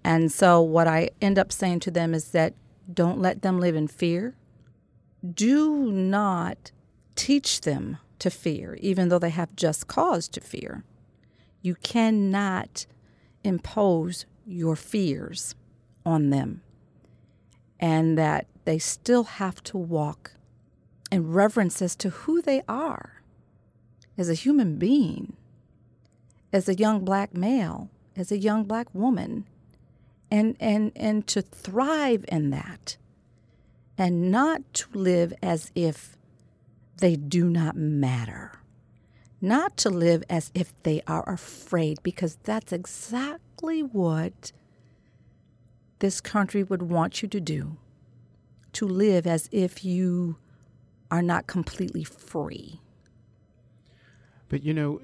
And 0.04 0.32
so, 0.32 0.62
what 0.62 0.88
I 0.88 1.10
end 1.20 1.40
up 1.40 1.52
saying 1.52 1.80
to 1.82 1.92
them 1.92 2.14
is 2.14 2.30
that 2.32 2.54
don't 2.92 3.20
let 3.20 3.42
them 3.42 3.60
live 3.60 3.76
in 3.76 3.88
fear 3.88 4.36
do 5.34 5.92
not 5.92 6.72
teach 7.16 7.62
them 7.62 7.98
to 8.20 8.30
fear, 8.30 8.78
even 8.82 9.10
though 9.10 9.20
they 9.20 9.30
have 9.30 9.56
just 9.56 9.88
cause 9.88 10.28
to 10.30 10.42
fear. 10.42 10.84
You 11.62 11.76
cannot 11.76 12.86
impose 13.44 14.26
your 14.46 14.76
fears 14.76 15.56
on 16.06 16.30
them, 16.30 16.62
and 17.80 18.18
that 18.18 18.48
they 18.66 18.78
still 18.78 19.24
have 19.24 19.64
to 19.64 19.78
walk 19.78 20.34
in 21.12 21.32
reverence 21.32 21.82
as 21.82 21.96
to 21.98 22.10
who 22.10 22.42
they 22.42 22.62
are 22.68 23.22
as 24.18 24.30
a 24.30 24.34
human 24.34 24.78
being, 24.78 25.34
as 26.54 26.70
a 26.70 26.76
young 26.76 27.04
black 27.04 27.34
male, 27.34 27.90
as 28.16 28.32
a 28.32 28.38
young 28.38 28.64
black 28.64 28.94
woman, 28.94 29.46
and, 30.32 30.56
and, 30.60 30.92
and 30.96 31.28
to 31.28 31.42
thrive 31.42 32.26
in 32.28 32.50
that 32.50 32.98
and 33.98 34.32
not 34.32 34.62
to 34.74 34.88
live 34.98 35.34
as 35.42 35.72
if 35.76 36.18
they 36.98 37.16
do 37.16 37.46
not 37.50 37.76
matter. 37.76 38.60
Not 39.42 39.78
to 39.78 39.90
live 39.90 40.24
as 40.30 40.52
if 40.54 40.72
they 40.84 41.02
are 41.08 41.28
afraid, 41.30 42.02
because 42.04 42.38
that's 42.44 42.72
exactly 42.72 43.84
what 43.84 44.52
this 46.00 46.20
country 46.20 46.64
would 46.64 46.84
want 46.84 47.22
you 47.22 47.28
to 47.30 47.40
do 47.40 47.78
to 48.74 48.86
live 48.86 49.26
as 49.26 49.48
if 49.54 49.86
you 49.86 50.36
are 51.10 51.22
not 51.22 51.48
completely 51.48 52.04
free. 52.04 52.82
But 54.50 54.64
you 54.64 54.74
know, 54.74 55.00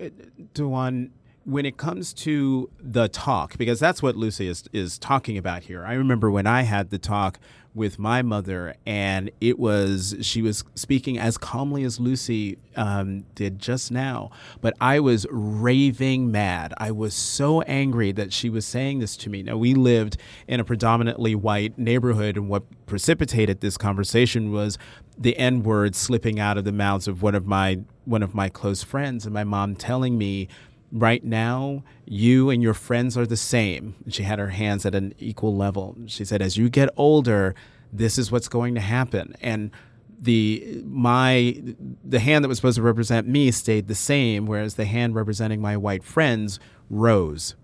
Dewan, 0.54 1.12
when 1.52 1.66
it 1.66 1.78
comes 1.78 2.14
to 2.14 2.70
the 2.80 3.10
talk, 3.10 3.58
because 3.58 3.80
that's 3.80 4.02
what 4.02 4.16
Lucy 4.16 4.48
is, 4.48 4.64
is 4.72 4.98
talking 4.98 5.38
about 5.38 5.64
here. 5.64 5.86
I 5.86 5.94
remember 5.94 6.32
when 6.32 6.48
I 6.48 6.62
had 6.62 6.90
the 6.90 6.98
talk 6.98 7.40
with 7.74 7.98
my 7.98 8.22
mother, 8.22 8.76
and 8.86 9.32
it 9.40 9.58
was 9.58 10.16
she 10.22 10.42
was 10.42 10.64
speaking 10.76 11.18
as 11.18 11.38
calmly 11.38 11.84
as 11.84 12.00
Lucy 12.00 12.58
um, 12.76 13.24
did 13.34 13.60
just 13.60 13.92
now, 13.92 14.30
but 14.60 14.74
I 14.82 15.00
was 15.00 15.26
raving 15.30 16.32
mad. 16.32 16.74
I 16.78 16.92
was 16.92 17.14
so 17.14 17.62
angry 17.62 18.12
that 18.14 18.34
she 18.34 18.50
was 18.50 18.66
saying 18.66 19.00
this 19.00 19.16
to 19.18 19.30
me. 19.30 19.44
Now 19.44 19.58
we 19.58 19.74
lived 19.74 20.18
in 20.48 20.60
a 20.60 20.66
predominantly 20.66 21.34
white 21.34 21.78
neighborhood, 21.78 22.36
and 22.36 22.50
what 22.50 22.64
precipitated 22.86 23.62
this 23.62 23.78
conversation 23.78 24.52
was 24.52 24.78
the 25.18 25.38
N 25.38 25.64
word 25.64 25.96
slipping 25.96 26.40
out 26.40 26.58
of 26.58 26.66
the 26.66 26.72
mouths 26.74 27.08
of 27.08 27.22
one 27.22 27.36
of 27.36 27.46
my 27.46 27.80
one 28.04 28.24
of 28.24 28.36
my 28.36 28.50
close 28.50 28.84
friends, 28.84 29.26
and 29.26 29.34
my 29.34 29.46
mom 29.46 29.76
telling 29.76 30.18
me 30.18 30.50
right 30.92 31.24
now, 31.24 31.84
you 32.06 32.50
and 32.50 32.62
your 32.62 32.74
friends 32.74 33.18
are 33.18 33.26
the 33.26 33.38
same. 33.38 33.96
She 34.10 34.24
had 34.24 34.40
her 34.40 34.50
hands 34.50 34.86
at 34.86 34.96
an 34.96 35.14
equal 35.18 35.56
level. 35.56 35.96
She 36.08 36.26
said, 36.26 36.42
as 36.42 36.58
you 36.58 36.70
get 36.70 36.90
older, 36.98 37.56
this 37.94 38.18
is 38.18 38.32
what's 38.32 38.48
going 38.48 38.76
to 38.76 38.82
happen. 38.82 39.36
And 39.42 39.72
the 40.20 40.84
my 40.86 41.62
the 42.06 42.20
hand 42.20 42.44
that 42.44 42.50
was 42.50 42.60
supposed 42.60 42.76
to 42.76 42.84
represent 42.84 43.28
me 43.28 43.52
stayed 43.52 43.88
the 43.88 43.96
same, 43.96 44.46
whereas 44.46 44.76
the 44.76 44.86
hand 44.86 45.16
representing 45.16 45.62
my 45.62 45.76
white 45.76 46.04
friends 46.04 46.60
rose. 46.90 47.56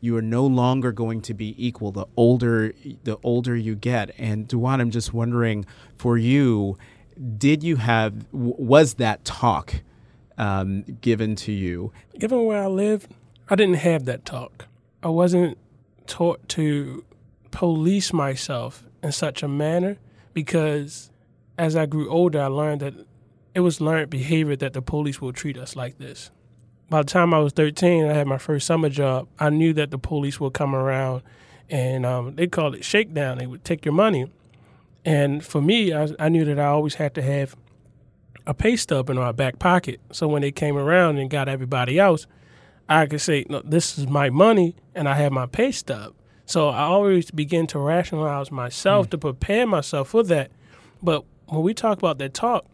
You 0.00 0.16
are 0.16 0.22
no 0.22 0.44
longer 0.44 0.92
going 0.92 1.22
to 1.22 1.34
be 1.34 1.54
equal 1.56 1.90
the 1.92 2.06
older 2.16 2.74
the 3.04 3.18
older 3.22 3.56
you 3.56 3.74
get. 3.74 4.10
And 4.18 4.46
Dewan, 4.46 4.80
I'm 4.80 4.90
just 4.90 5.14
wondering 5.14 5.64
for 5.96 6.18
you, 6.18 6.76
did 7.38 7.62
you 7.62 7.76
have 7.76 8.26
was 8.32 8.94
that 8.94 9.24
talk 9.24 9.82
um, 10.38 10.82
given 11.00 11.36
to 11.36 11.52
you. 11.52 11.92
Given 12.18 12.44
where 12.44 12.62
I 12.62 12.66
live, 12.66 13.08
I 13.48 13.54
didn't 13.54 13.76
have 13.76 14.04
that 14.06 14.24
talk. 14.24 14.66
I 15.02 15.08
wasn't 15.08 15.58
taught 16.06 16.48
to 16.50 17.04
police 17.50 18.12
myself 18.12 18.84
in 19.02 19.12
such 19.12 19.42
a 19.42 19.48
manner 19.48 19.98
because 20.32 21.10
as 21.58 21.76
I 21.76 21.86
grew 21.86 22.10
older, 22.10 22.40
I 22.40 22.46
learned 22.46 22.80
that 22.80 22.94
it 23.54 23.60
was 23.60 23.80
learned 23.80 24.10
behavior 24.10 24.56
that 24.56 24.72
the 24.72 24.82
police 24.82 25.20
will 25.20 25.32
treat 25.32 25.58
us 25.58 25.76
like 25.76 25.98
this. 25.98 26.30
By 26.88 27.02
the 27.02 27.08
time 27.08 27.32
I 27.34 27.38
was 27.38 27.52
13, 27.52 28.06
I 28.06 28.12
had 28.12 28.26
my 28.26 28.38
first 28.38 28.66
summer 28.66 28.88
job. 28.88 29.28
I 29.38 29.50
knew 29.50 29.72
that 29.74 29.90
the 29.90 29.98
police 29.98 30.40
would 30.40 30.54
come 30.54 30.74
around 30.74 31.22
and 31.70 32.04
um, 32.04 32.34
they 32.36 32.46
called 32.46 32.74
it 32.74 32.84
shakedown. 32.84 33.38
They 33.38 33.46
would 33.46 33.64
take 33.64 33.84
your 33.84 33.94
money. 33.94 34.30
And 35.04 35.44
for 35.44 35.60
me, 35.60 35.92
I, 35.92 36.08
I 36.18 36.28
knew 36.28 36.44
that 36.44 36.58
I 36.58 36.66
always 36.66 36.94
had 36.94 37.14
to 37.14 37.22
have 37.22 37.56
a 38.46 38.54
pay 38.54 38.76
stub 38.76 39.10
in 39.10 39.18
our 39.18 39.32
back 39.32 39.58
pocket. 39.58 40.00
So 40.10 40.28
when 40.28 40.42
they 40.42 40.52
came 40.52 40.76
around 40.76 41.18
and 41.18 41.30
got 41.30 41.48
everybody 41.48 41.98
else, 41.98 42.26
I 42.88 43.06
could 43.06 43.20
say, 43.20 43.44
no, 43.48 43.62
this 43.64 43.98
is 43.98 44.06
my 44.06 44.30
money 44.30 44.76
and 44.94 45.08
I 45.08 45.14
have 45.14 45.32
my 45.32 45.46
pay 45.46 45.72
stub. 45.72 46.14
So 46.46 46.68
I 46.68 46.82
always 46.82 47.30
begin 47.30 47.66
to 47.68 47.78
rationalize 47.78 48.50
myself 48.50 49.06
mm. 49.06 49.10
to 49.10 49.18
prepare 49.18 49.66
myself 49.66 50.08
for 50.08 50.22
that. 50.24 50.50
But 51.02 51.24
when 51.46 51.62
we 51.62 51.74
talk 51.74 51.98
about 51.98 52.18
that 52.18 52.34
talk, 52.34 52.66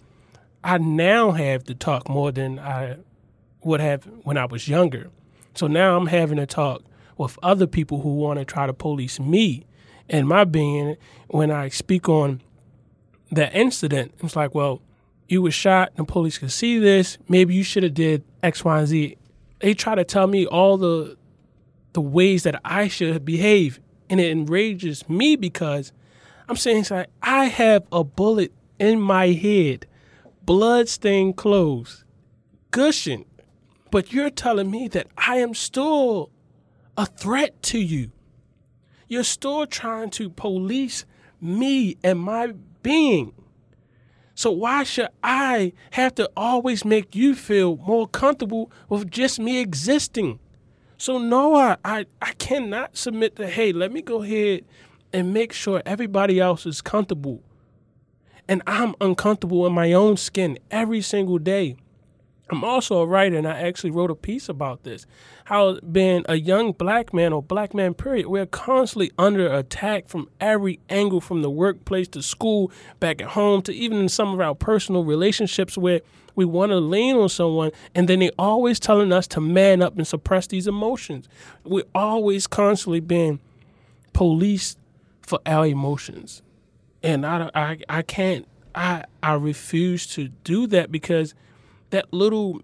I 0.65 0.79
now 0.79 1.33
have 1.33 1.65
to 1.65 1.75
talk 1.75 2.09
more 2.09 2.33
than 2.33 2.59
I 2.59 2.97
would 3.63 3.81
have 3.81 4.05
when 4.23 4.37
I 4.37 4.47
was 4.47 4.69
younger. 4.69 5.11
So 5.55 5.67
now 5.67 5.97
I'm 5.97 6.07
having 6.07 6.39
to 6.39 6.47
talk 6.47 6.83
with 7.17 7.39
other 7.43 7.67
people 7.67 8.01
who 8.01 8.15
want 8.15 8.39
to 8.39 8.45
try 8.45 8.67
to 8.67 8.73
police 8.73 9.21
me 9.21 9.67
and 10.09 10.27
my 10.27 10.45
being 10.45 10.97
when 11.29 11.51
I 11.51 11.69
speak 11.69 12.09
on 12.09 12.41
that 13.31 13.55
incident. 13.55 14.15
It's 14.23 14.37
like, 14.37 14.55
well, 14.55 14.81
you 15.29 15.43
were 15.43 15.51
shot 15.51 15.91
and 15.97 16.09
the 16.09 16.13
police 16.13 16.39
could 16.39 16.53
see 16.53 16.79
this. 16.79 17.19
Maybe 17.29 17.55
you 17.55 17.63
should 17.63 17.83
have 17.83 17.95
did 17.95 18.25
X, 18.43 18.65
Y, 18.65 18.79
and 18.79 18.89
Z. 18.89 19.17
They 19.61 19.75
try 19.75 19.95
to 19.95 20.05
tell 20.05 20.27
me 20.27 20.47
all 20.47 20.77
the 20.77 21.17
the 21.93 22.01
ways 22.01 22.43
that 22.43 22.61
I 22.65 22.89
should 22.89 23.25
behave. 23.25 23.81
And 24.11 24.21
it 24.21 24.31
enrages 24.31 25.09
me 25.09 25.37
because 25.37 25.93
I'm 26.49 26.57
saying 26.57 26.87
like 26.91 27.09
I 27.23 27.47
have 27.47 27.87
a 27.93 28.03
bullet 28.05 28.53
in 28.79 29.01
my 29.01 29.29
head, 29.29 29.87
bloodstained 30.45 31.37
clothes, 31.37 32.05
gushing. 32.71 33.27
But 33.91 34.13
you're 34.13 34.31
telling 34.31 34.71
me 34.71 34.89
that 34.89 35.09
I 35.17 35.37
am 35.37 35.55
still 35.55 36.31
a 36.97 37.07
threat 37.07 37.63
to 37.65 37.79
you. 37.79 38.13
You're 39.09 39.25
still 39.25 39.67
trying 39.67 40.11
to 40.11 40.29
police 40.29 41.05
me 41.41 41.97
and 42.03 42.19
my 42.19 42.53
being. 42.83 43.33
So 44.39 44.53
why 44.53 44.85
should 44.85 45.09
I 45.21 45.73
have 45.91 46.15
to 46.15 46.31
always 46.37 46.85
make 46.85 47.17
you 47.17 47.35
feel 47.35 47.77
more 47.79 48.07
comfortable 48.07 48.71
with 48.89 49.11
just 49.11 49.41
me 49.41 49.59
existing? 49.59 50.39
So 50.97 51.19
no, 51.19 51.57
I, 51.57 51.77
I, 51.85 52.07
I 52.23 52.35
cannot 52.35 52.97
submit 52.97 53.35
to, 53.35 53.49
hey, 53.49 53.73
let 53.73 53.91
me 53.91 54.01
go 54.01 54.23
ahead 54.23 54.65
and 55.13 55.35
make 55.35 55.53
sure 55.53 55.83
everybody 55.85 56.39
else 56.39 56.67
is 56.67 56.81
comfortable. 56.81 57.43
And 58.47 58.63
I'm 58.65 58.95
uncomfortable 59.01 59.67
in 59.67 59.73
my 59.73 59.93
own 59.93 60.17
skin 60.17 60.61
every 60.71 61.01
single 61.01 61.39
day. 61.39 61.75
I'm 62.51 62.65
also 62.65 63.01
a 63.01 63.07
writer, 63.07 63.37
and 63.37 63.47
I 63.47 63.61
actually 63.61 63.91
wrote 63.91 64.11
a 64.11 64.15
piece 64.15 64.49
about 64.49 64.83
this. 64.83 65.07
How 65.45 65.79
being 65.81 66.25
a 66.29 66.37
young 66.37 66.73
black 66.73 67.13
man 67.13 67.33
or 67.33 67.43
black 67.43 67.75
man, 67.75 67.95
period, 67.95 68.27
we're 68.27 68.47
constantly 68.47 69.11
under 69.19 69.53
attack 69.53 70.09
from 70.09 70.29
every 70.41 70.81
angle, 70.89 71.21
from 71.21 71.43
the 71.43 71.51
workplace 71.51 72.09
to 72.09 72.23
school, 72.23 72.73
back 73.01 73.21
at 73.21 73.29
home, 73.29 73.63
to 73.63 73.75
even 73.75 73.99
in 73.99 74.09
some 74.09 74.33
of 74.33 74.41
our 74.41 74.55
personal 74.55 75.05
relationships 75.05 75.77
where 75.77 76.01
we 76.35 76.45
want 76.45 76.71
to 76.71 76.79
lean 76.79 77.17
on 77.17 77.29
someone, 77.29 77.71
and 77.95 78.09
then 78.09 78.21
they 78.21 78.31
always 78.39 78.81
telling 78.81 79.13
us 79.13 79.27
to 79.27 79.41
man 79.41 79.83
up 79.83 79.97
and 79.97 80.07
suppress 80.07 80.47
these 80.47 80.67
emotions. 80.67 81.29
We're 81.65 81.85
always 81.95 82.47
constantly 82.47 83.01
being 83.01 83.41
policed 84.13 84.79
for 85.21 85.41
our 85.45 85.67
emotions, 85.67 86.43
and 87.03 87.27
I, 87.27 87.51
I, 87.55 87.79
I 87.89 88.03
can't, 88.03 88.47
I, 88.75 89.05
I 89.23 89.35
refuse 89.35 90.07
to 90.15 90.29
do 90.29 90.67
that 90.69 90.91
because 90.91 91.35
that 91.91 92.13
little 92.13 92.61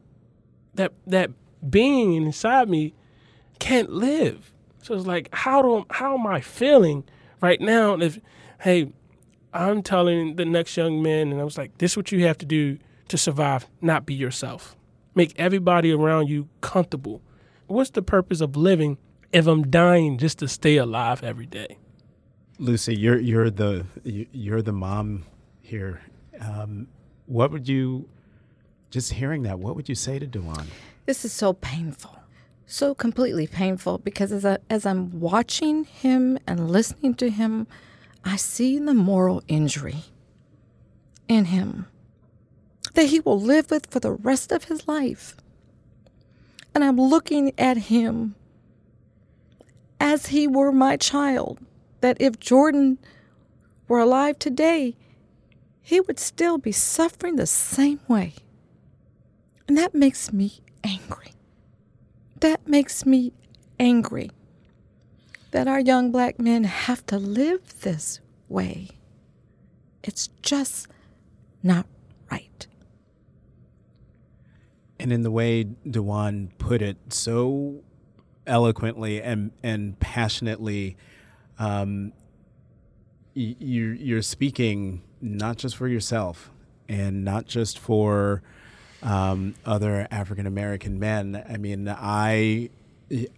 that 0.74 0.92
that 1.06 1.30
being 1.68 2.14
inside 2.14 2.68
me 2.68 2.94
can't 3.58 3.90
live. 3.90 4.52
So 4.82 4.94
it's 4.94 5.06
like 5.06 5.28
how 5.32 5.62
do 5.62 5.84
how 5.90 6.18
am 6.18 6.26
I 6.26 6.40
feeling 6.40 7.04
right 7.40 7.60
now 7.60 7.94
if 7.98 8.18
hey 8.60 8.92
I'm 9.52 9.82
telling 9.82 10.36
the 10.36 10.44
next 10.44 10.76
young 10.76 11.02
man 11.02 11.30
and 11.30 11.40
I 11.40 11.44
was 11.44 11.56
like 11.56 11.78
this 11.78 11.92
is 11.92 11.96
what 11.96 12.12
you 12.12 12.26
have 12.26 12.38
to 12.38 12.46
do 12.46 12.78
to 13.08 13.16
survive 13.16 13.66
not 13.80 14.06
be 14.06 14.14
yourself. 14.14 14.76
Make 15.14 15.32
everybody 15.36 15.92
around 15.92 16.28
you 16.28 16.48
comfortable. 16.60 17.22
What's 17.66 17.90
the 17.90 18.02
purpose 18.02 18.40
of 18.40 18.56
living 18.56 18.98
if 19.32 19.46
I'm 19.46 19.70
dying 19.70 20.18
just 20.18 20.38
to 20.40 20.48
stay 20.48 20.76
alive 20.76 21.22
every 21.22 21.46
day? 21.46 21.78
Lucy, 22.58 22.94
you're 22.94 23.18
you're 23.18 23.50
the 23.50 23.86
you're 24.04 24.62
the 24.62 24.72
mom 24.72 25.24
here. 25.60 26.02
Um, 26.40 26.88
what 27.26 27.50
would 27.50 27.68
you 27.68 28.08
just 28.94 29.14
hearing 29.14 29.42
that, 29.42 29.58
what 29.58 29.74
would 29.74 29.88
you 29.88 29.94
say 29.96 30.20
to 30.20 30.26
Dewan? 30.26 30.68
This 31.04 31.24
is 31.24 31.32
so 31.32 31.52
painful, 31.52 32.16
so 32.64 32.94
completely 32.94 33.48
painful 33.48 33.98
because 33.98 34.30
as, 34.30 34.44
I, 34.44 34.58
as 34.70 34.86
I'm 34.86 35.18
watching 35.18 35.82
him 35.82 36.38
and 36.46 36.70
listening 36.70 37.14
to 37.14 37.28
him, 37.28 37.66
I 38.24 38.36
see 38.36 38.78
the 38.78 38.94
moral 38.94 39.42
injury 39.48 40.04
in 41.26 41.46
him 41.46 41.86
that 42.94 43.06
he 43.06 43.18
will 43.18 43.40
live 43.40 43.68
with 43.68 43.86
for 43.90 43.98
the 43.98 44.12
rest 44.12 44.52
of 44.52 44.64
his 44.64 44.86
life. 44.86 45.36
And 46.72 46.84
I'm 46.84 46.96
looking 46.96 47.52
at 47.58 47.76
him 47.76 48.36
as 49.98 50.26
he 50.26 50.46
were 50.46 50.70
my 50.70 50.96
child, 50.96 51.58
that 52.00 52.16
if 52.20 52.38
Jordan 52.38 52.98
were 53.88 53.98
alive 53.98 54.38
today, 54.38 54.96
he 55.80 55.98
would 55.98 56.20
still 56.20 56.58
be 56.58 56.70
suffering 56.70 57.34
the 57.34 57.46
same 57.46 57.98
way. 58.06 58.34
And 59.66 59.78
that 59.78 59.94
makes 59.94 60.32
me 60.32 60.60
angry. 60.82 61.32
That 62.40 62.66
makes 62.68 63.06
me 63.06 63.32
angry 63.78 64.30
that 65.50 65.68
our 65.68 65.80
young 65.80 66.10
black 66.10 66.38
men 66.38 66.64
have 66.64 67.06
to 67.06 67.18
live 67.18 67.80
this 67.80 68.20
way. 68.48 68.88
It's 70.02 70.28
just 70.42 70.88
not 71.62 71.86
right. 72.30 72.66
And 74.98 75.12
in 75.12 75.22
the 75.22 75.30
way 75.30 75.64
Dewan 75.64 76.52
put 76.58 76.82
it 76.82 76.96
so 77.08 77.82
eloquently 78.46 79.22
and, 79.22 79.52
and 79.62 79.98
passionately, 80.00 80.96
um, 81.58 82.12
you, 83.32 83.86
you're 83.86 84.22
speaking 84.22 85.02
not 85.20 85.56
just 85.56 85.76
for 85.76 85.88
yourself 85.88 86.50
and 86.88 87.24
not 87.24 87.46
just 87.46 87.78
for 87.78 88.42
um, 89.04 89.54
other 89.64 90.08
African 90.10 90.46
American 90.46 90.98
men. 90.98 91.44
I 91.48 91.56
mean, 91.58 91.88
I 91.88 92.70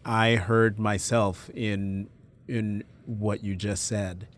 I 0.05 0.37
heard 0.37 0.79
myself 0.79 1.51
in 1.55 2.09
in 2.49 2.85
what 3.05 3.43
you 3.45 3.57
just 3.57 3.85
said, 3.85 4.29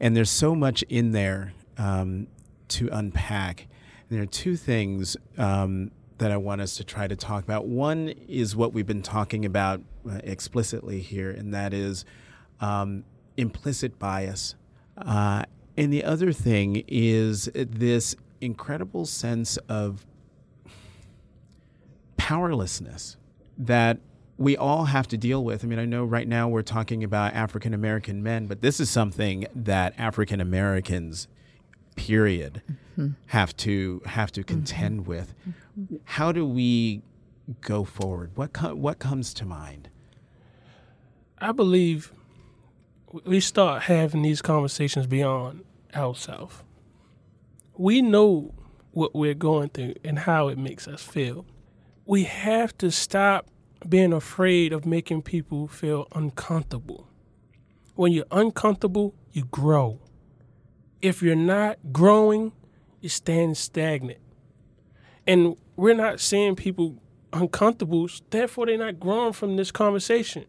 and 0.00 0.16
there's 0.16 0.30
so 0.30 0.54
much 0.54 0.82
in 0.84 1.12
there 1.12 1.54
um, 1.78 2.26
to 2.68 2.88
unpack. 2.92 3.68
And 4.08 4.18
there 4.18 4.22
are 4.22 4.26
two 4.26 4.56
things 4.56 5.16
um, 5.38 5.92
that 6.18 6.30
I 6.30 6.36
want 6.36 6.60
us 6.60 6.76
to 6.76 6.84
try 6.84 7.06
to 7.06 7.16
talk 7.16 7.44
about. 7.44 7.66
One 7.66 8.08
is 8.28 8.54
what 8.54 8.72
we've 8.72 8.86
been 8.86 9.02
talking 9.02 9.44
about 9.44 9.80
uh, 10.08 10.20
explicitly 10.24 11.00
here, 11.00 11.30
and 11.30 11.54
that 11.54 11.72
is 11.72 12.04
um, 12.60 13.04
implicit 13.36 13.98
bias. 13.98 14.56
Uh, 14.96 15.44
and 15.76 15.92
the 15.92 16.04
other 16.04 16.32
thing 16.32 16.84
is 16.86 17.48
this 17.54 18.14
incredible 18.40 19.06
sense 19.06 19.56
of 19.68 20.04
powerlessness 22.22 23.16
that 23.58 23.98
we 24.38 24.56
all 24.56 24.84
have 24.84 25.08
to 25.08 25.16
deal 25.16 25.42
with. 25.42 25.64
I 25.64 25.66
mean, 25.66 25.80
I 25.80 25.86
know 25.86 26.04
right 26.04 26.28
now 26.28 26.48
we're 26.48 26.62
talking 26.62 27.02
about 27.02 27.34
African 27.34 27.74
American 27.74 28.22
men, 28.22 28.46
but 28.46 28.60
this 28.60 28.78
is 28.78 28.88
something 28.88 29.48
that 29.56 29.92
African 29.98 30.40
Americans, 30.40 31.26
period, 31.96 32.62
mm-hmm. 32.92 33.14
have 33.26 33.56
to 33.56 34.02
have 34.06 34.30
to 34.32 34.44
contend 34.44 35.00
mm-hmm. 35.00 35.10
with. 35.10 35.34
How 36.04 36.30
do 36.30 36.46
we 36.46 37.02
go 37.60 37.82
forward? 37.82 38.30
What 38.36 38.52
com- 38.52 38.80
what 38.80 39.00
comes 39.00 39.34
to 39.34 39.44
mind? 39.44 39.88
I 41.38 41.50
believe 41.50 42.12
we 43.24 43.40
start 43.40 43.82
having 43.82 44.22
these 44.22 44.40
conversations 44.40 45.08
beyond 45.08 45.64
ourselves. 45.92 46.62
We 47.76 48.00
know 48.00 48.54
what 48.92 49.12
we're 49.12 49.34
going 49.34 49.70
through 49.70 49.94
and 50.04 50.20
how 50.20 50.46
it 50.46 50.56
makes 50.56 50.86
us 50.86 51.02
feel 51.02 51.46
we 52.12 52.24
have 52.24 52.76
to 52.76 52.90
stop 52.90 53.48
being 53.88 54.12
afraid 54.12 54.70
of 54.70 54.84
making 54.84 55.22
people 55.22 55.66
feel 55.66 56.06
uncomfortable. 56.14 57.08
When 57.94 58.12
you're 58.12 58.26
uncomfortable, 58.30 59.14
you 59.32 59.46
grow. 59.46 59.98
If 61.00 61.22
you're 61.22 61.34
not 61.34 61.78
growing, 61.90 62.52
you 63.00 63.08
stand 63.08 63.56
stagnant. 63.56 64.18
And 65.26 65.56
we're 65.74 65.94
not 65.94 66.20
seeing 66.20 66.54
people 66.54 66.98
uncomfortable, 67.32 68.06
therefore 68.28 68.66
they're 68.66 68.76
not 68.76 69.00
growing 69.00 69.32
from 69.32 69.56
this 69.56 69.70
conversation. 69.70 70.44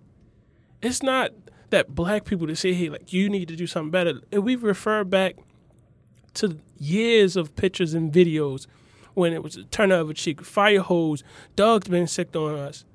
It's 0.81 1.01
not 1.01 1.31
that 1.69 1.95
black 1.95 2.25
people 2.25 2.45
to 2.47 2.57
say, 2.57 2.73
hey, 2.73 2.89
like 2.89 3.13
you 3.13 3.29
need 3.29 3.47
to 3.47 3.55
do 3.55 3.67
something 3.67 3.89
better. 3.89 4.19
If 4.31 4.43
we 4.43 4.57
refer 4.57 5.05
back 5.05 5.35
to 6.33 6.59
years 6.77 7.37
of 7.37 7.55
pictures 7.55 7.93
and 7.93 8.11
videos 8.11 8.67
when 9.13 9.33
it 9.33 9.43
was 9.43 9.55
a 9.55 9.63
turn 9.65 9.91
of 9.91 10.09
a 10.09 10.13
cheek, 10.13 10.43
fire 10.43 10.81
hose, 10.81 11.23
dogs 11.55 11.87
being 11.87 12.07
sick 12.07 12.35
on 12.35 12.55
us. 12.55 12.85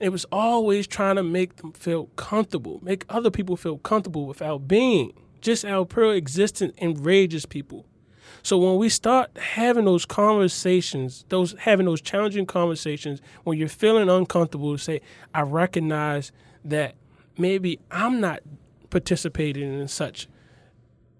it 0.00 0.10
was 0.10 0.24
always 0.30 0.86
trying 0.86 1.16
to 1.16 1.22
make 1.22 1.56
them 1.56 1.72
feel 1.72 2.06
comfortable, 2.16 2.78
make 2.82 3.04
other 3.08 3.30
people 3.30 3.56
feel 3.56 3.78
comfortable 3.78 4.26
without 4.26 4.68
being. 4.68 5.12
Just 5.40 5.64
our 5.64 5.84
pure 5.84 6.14
existence 6.14 6.74
enrages 6.80 7.46
people. 7.46 7.86
So 8.42 8.58
when 8.58 8.76
we 8.76 8.88
start 8.88 9.36
having 9.36 9.84
those 9.84 10.04
conversations, 10.04 11.24
those 11.28 11.54
having 11.60 11.86
those 11.86 12.00
challenging 12.00 12.46
conversations, 12.46 13.20
when 13.44 13.58
you're 13.58 13.68
feeling 13.68 14.08
uncomfortable, 14.08 14.76
say, 14.78 15.00
I 15.34 15.42
recognize 15.42 16.32
that 16.64 16.94
maybe 17.36 17.80
I'm 17.90 18.20
not 18.20 18.40
participating 18.90 19.80
in 19.80 19.88
such 19.88 20.28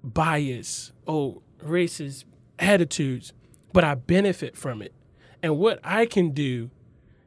bias 0.03 0.93
or 1.07 1.43
racist 1.63 2.25
attitudes 2.59 3.33
but 3.73 3.85
I 3.85 3.95
benefit 3.95 4.57
from 4.57 4.83
it. 4.83 4.93
And 5.43 5.59
what 5.59 5.81
I 5.85 6.07
can 6.07 6.31
do 6.31 6.71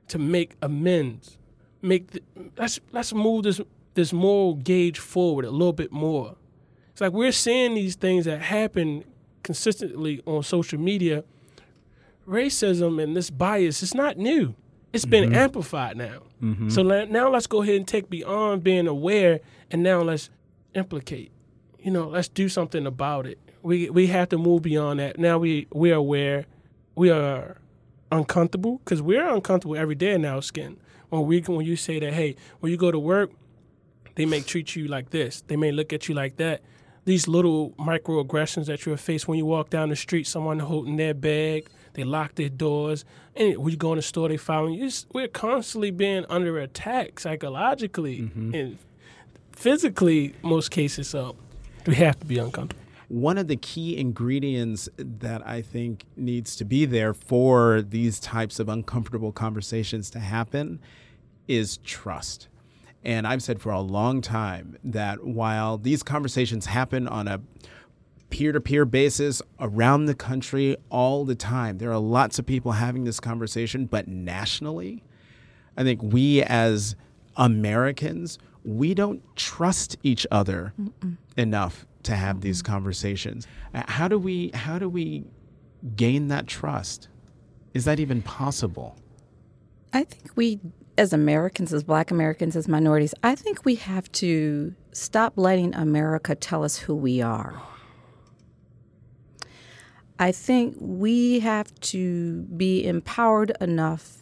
to 0.09 0.19
make 0.19 0.55
amends, 0.61 1.37
make 1.81 2.11
the, 2.11 2.21
let's 2.57 2.79
let's 2.91 3.13
move 3.13 3.43
this 3.43 3.61
this 3.93 4.11
moral 4.11 4.55
gauge 4.55 4.99
forward 4.99 5.45
a 5.45 5.51
little 5.51 5.73
bit 5.73 5.91
more. 5.91 6.35
It's 6.91 7.01
like 7.01 7.13
we're 7.13 7.31
seeing 7.31 7.75
these 7.75 7.95
things 7.95 8.25
that 8.25 8.41
happen 8.41 9.05
consistently 9.43 10.21
on 10.25 10.43
social 10.43 10.79
media. 10.79 11.23
Racism 12.27 13.01
and 13.01 13.15
this 13.15 13.29
bias 13.29 13.81
it's 13.81 13.93
not 13.93 14.17
new. 14.17 14.55
It's 14.93 15.05
been 15.05 15.25
mm-hmm. 15.25 15.35
amplified 15.35 15.95
now. 15.95 16.23
Mm-hmm. 16.41 16.69
So 16.69 16.83
now 16.83 17.29
let's 17.29 17.47
go 17.47 17.61
ahead 17.61 17.75
and 17.75 17.87
take 17.87 18.09
beyond 18.09 18.63
being 18.63 18.87
aware 18.87 19.39
and 19.71 19.81
now 19.81 20.01
let's 20.01 20.29
implicate. 20.75 21.31
You 21.79 21.91
know, 21.91 22.07
let's 22.09 22.27
do 22.27 22.49
something 22.49 22.85
about 22.85 23.25
it. 23.25 23.39
We 23.63 23.89
we 23.89 24.07
have 24.07 24.29
to 24.29 24.37
move 24.37 24.63
beyond 24.63 24.99
that. 24.99 25.19
Now 25.19 25.37
we 25.37 25.67
we 25.73 25.91
are 25.91 25.95
aware, 25.95 26.45
we 26.95 27.09
are 27.09 27.57
uncomfortable 28.11 28.81
because 28.83 29.01
we're 29.01 29.27
uncomfortable 29.27 29.75
every 29.75 29.95
day 29.95 30.13
in 30.13 30.25
our 30.25 30.41
skin. 30.41 30.77
When 31.09 31.25
we 31.25 31.41
when 31.41 31.65
you 31.65 31.75
say 31.75 31.99
that, 31.99 32.13
hey, 32.13 32.35
when 32.59 32.71
you 32.71 32.77
go 32.77 32.91
to 32.91 32.99
work, 32.99 33.31
they 34.15 34.25
may 34.25 34.41
treat 34.41 34.75
you 34.75 34.87
like 34.87 35.11
this. 35.11 35.41
They 35.47 35.55
may 35.55 35.71
look 35.71 35.93
at 35.93 36.07
you 36.07 36.15
like 36.15 36.37
that. 36.37 36.61
These 37.05 37.27
little 37.27 37.71
microaggressions 37.71 38.67
that 38.67 38.85
you're 38.85 38.97
faced 38.97 39.27
when 39.27 39.37
you 39.37 39.45
walk 39.45 39.69
down 39.71 39.89
the 39.89 39.95
street, 39.95 40.27
someone 40.27 40.59
holding 40.59 40.97
their 40.97 41.15
bag, 41.15 41.67
they 41.93 42.03
lock 42.03 42.35
their 42.35 42.49
doors, 42.49 43.05
and 43.35 43.57
when 43.57 43.71
you 43.71 43.77
go 43.77 43.93
in 43.93 43.97
the 43.97 44.03
store, 44.03 44.29
they 44.29 44.37
follow 44.37 44.67
you. 44.67 44.85
It's, 44.85 45.07
we're 45.11 45.27
constantly 45.27 45.91
being 45.91 46.25
under 46.29 46.59
attack 46.59 47.19
psychologically 47.19 48.19
mm-hmm. 48.19 48.53
and 48.53 48.77
physically, 49.51 50.35
most 50.43 50.69
cases. 50.69 51.07
So 51.07 51.35
we 51.87 51.95
have 51.95 52.19
to 52.19 52.25
be 52.25 52.37
uncomfortable. 52.37 52.80
One 53.11 53.37
of 53.37 53.49
the 53.49 53.57
key 53.57 53.97
ingredients 53.97 54.87
that 54.95 55.45
I 55.45 55.61
think 55.61 56.05
needs 56.15 56.55
to 56.55 56.63
be 56.63 56.85
there 56.85 57.13
for 57.13 57.81
these 57.81 58.21
types 58.21 58.57
of 58.57 58.69
uncomfortable 58.69 59.33
conversations 59.33 60.09
to 60.11 60.19
happen 60.19 60.79
is 61.45 61.75
trust. 61.79 62.47
And 63.03 63.27
I've 63.27 63.43
said 63.43 63.59
for 63.59 63.73
a 63.73 63.81
long 63.81 64.21
time 64.21 64.77
that 64.81 65.25
while 65.25 65.77
these 65.77 66.03
conversations 66.03 66.67
happen 66.67 67.05
on 67.05 67.27
a 67.27 67.41
peer 68.29 68.53
to 68.53 68.61
peer 68.61 68.85
basis 68.85 69.41
around 69.59 70.05
the 70.05 70.15
country 70.15 70.77
all 70.89 71.25
the 71.25 71.35
time, 71.35 71.79
there 71.79 71.91
are 71.91 71.99
lots 71.99 72.39
of 72.39 72.45
people 72.45 72.71
having 72.71 73.03
this 73.03 73.19
conversation, 73.19 73.87
but 73.87 74.07
nationally, 74.07 75.03
I 75.75 75.83
think 75.83 76.01
we 76.01 76.43
as 76.43 76.95
Americans, 77.35 78.39
we 78.63 78.93
don't 78.93 79.21
trust 79.35 79.97
each 80.01 80.25
other 80.31 80.73
enough 81.35 81.85
to 82.03 82.15
have 82.15 82.41
these 82.41 82.61
conversations. 82.61 83.47
Uh, 83.73 83.83
How 83.87 84.07
do 84.07 84.17
we 84.17 84.51
how 84.53 84.79
do 84.79 84.89
we 84.89 85.25
gain 85.95 86.27
that 86.27 86.47
trust? 86.47 87.07
Is 87.73 87.85
that 87.85 87.99
even 87.99 88.21
possible? 88.21 88.97
I 89.93 90.03
think 90.03 90.31
we, 90.35 90.59
as 90.97 91.13
Americans, 91.13 91.73
as 91.73 91.83
black 91.83 92.11
Americans, 92.11 92.55
as 92.55 92.67
minorities, 92.67 93.13
I 93.23 93.35
think 93.35 93.65
we 93.65 93.75
have 93.75 94.11
to 94.13 94.73
stop 94.93 95.33
letting 95.35 95.73
America 95.75 96.35
tell 96.35 96.63
us 96.63 96.77
who 96.77 96.95
we 96.95 97.21
are. 97.21 97.61
I 100.19 100.31
think 100.31 100.75
we 100.79 101.39
have 101.39 101.73
to 101.81 102.43
be 102.43 102.85
empowered 102.85 103.53
enough, 103.59 104.17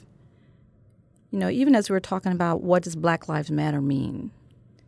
you 1.29 1.39
know, 1.39 1.49
even 1.49 1.75
as 1.75 1.89
we 1.89 1.93
were 1.93 1.99
talking 1.99 2.31
about 2.31 2.61
what 2.61 2.83
does 2.83 2.95
Black 2.95 3.27
Lives 3.27 3.51
Matter 3.51 3.81
mean 3.81 4.31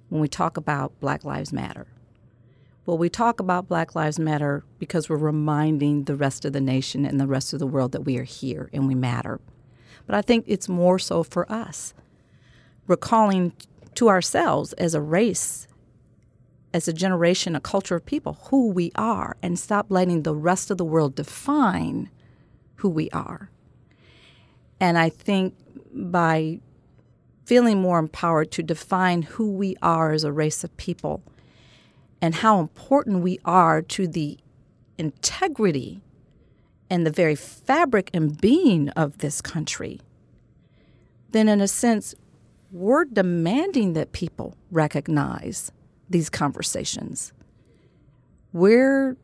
when 0.09 0.21
we 0.21 0.27
talk 0.27 0.57
about 0.57 0.97
Black 0.99 1.23
Lives 1.25 1.51
Matter. 1.51 1.87
Well, 2.83 2.97
we 2.97 3.09
talk 3.09 3.39
about 3.39 3.67
Black 3.67 3.93
Lives 3.93 4.17
Matter 4.17 4.63
because 4.79 5.07
we're 5.07 5.17
reminding 5.17 6.05
the 6.05 6.15
rest 6.15 6.45
of 6.45 6.53
the 6.53 6.61
nation 6.61 7.05
and 7.05 7.19
the 7.19 7.27
rest 7.27 7.53
of 7.53 7.59
the 7.59 7.67
world 7.67 7.91
that 7.91 8.05
we 8.05 8.17
are 8.17 8.23
here 8.23 8.71
and 8.73 8.87
we 8.87 8.95
matter. 8.95 9.39
But 10.07 10.15
I 10.15 10.23
think 10.23 10.45
it's 10.47 10.67
more 10.67 10.97
so 10.97 11.21
for 11.21 11.49
us, 11.51 11.93
recalling 12.87 13.53
to 13.93 14.09
ourselves 14.09 14.73
as 14.73 14.95
a 14.95 15.01
race, 15.01 15.67
as 16.73 16.87
a 16.87 16.93
generation, 16.93 17.55
a 17.55 17.59
culture 17.59 17.95
of 17.95 18.05
people, 18.07 18.39
who 18.45 18.69
we 18.71 18.91
are, 18.95 19.37
and 19.43 19.59
stop 19.59 19.85
letting 19.89 20.23
the 20.23 20.35
rest 20.35 20.71
of 20.71 20.79
the 20.79 20.85
world 20.85 21.13
define 21.13 22.09
who 22.77 22.89
we 22.89 23.11
are. 23.11 23.51
And 24.79 24.97
I 24.97 25.09
think 25.09 25.53
by 25.93 26.61
feeling 27.45 27.79
more 27.79 27.99
empowered 27.99 28.51
to 28.53 28.63
define 28.63 29.21
who 29.21 29.51
we 29.51 29.75
are 29.83 30.13
as 30.13 30.23
a 30.23 30.31
race 30.31 30.63
of 30.63 30.75
people 30.77 31.21
and 32.21 32.35
how 32.35 32.59
important 32.59 33.23
we 33.23 33.39
are 33.45 33.81
to 33.81 34.07
the 34.07 34.37
integrity 34.97 36.01
and 36.89 37.05
the 37.05 37.11
very 37.11 37.35
fabric 37.35 38.09
and 38.13 38.39
being 38.39 38.89
of 38.89 39.19
this 39.19 39.41
country, 39.41 39.99
then 41.31 41.49
in 41.49 41.61
a 41.61 41.67
sense, 41.67 42.13
we're 42.71 43.05
demanding 43.05 43.93
that 43.93 44.11
people 44.11 44.55
recognize 44.69 45.71
these 46.09 46.29
conversations. 46.29 47.33
We're, 48.53 49.17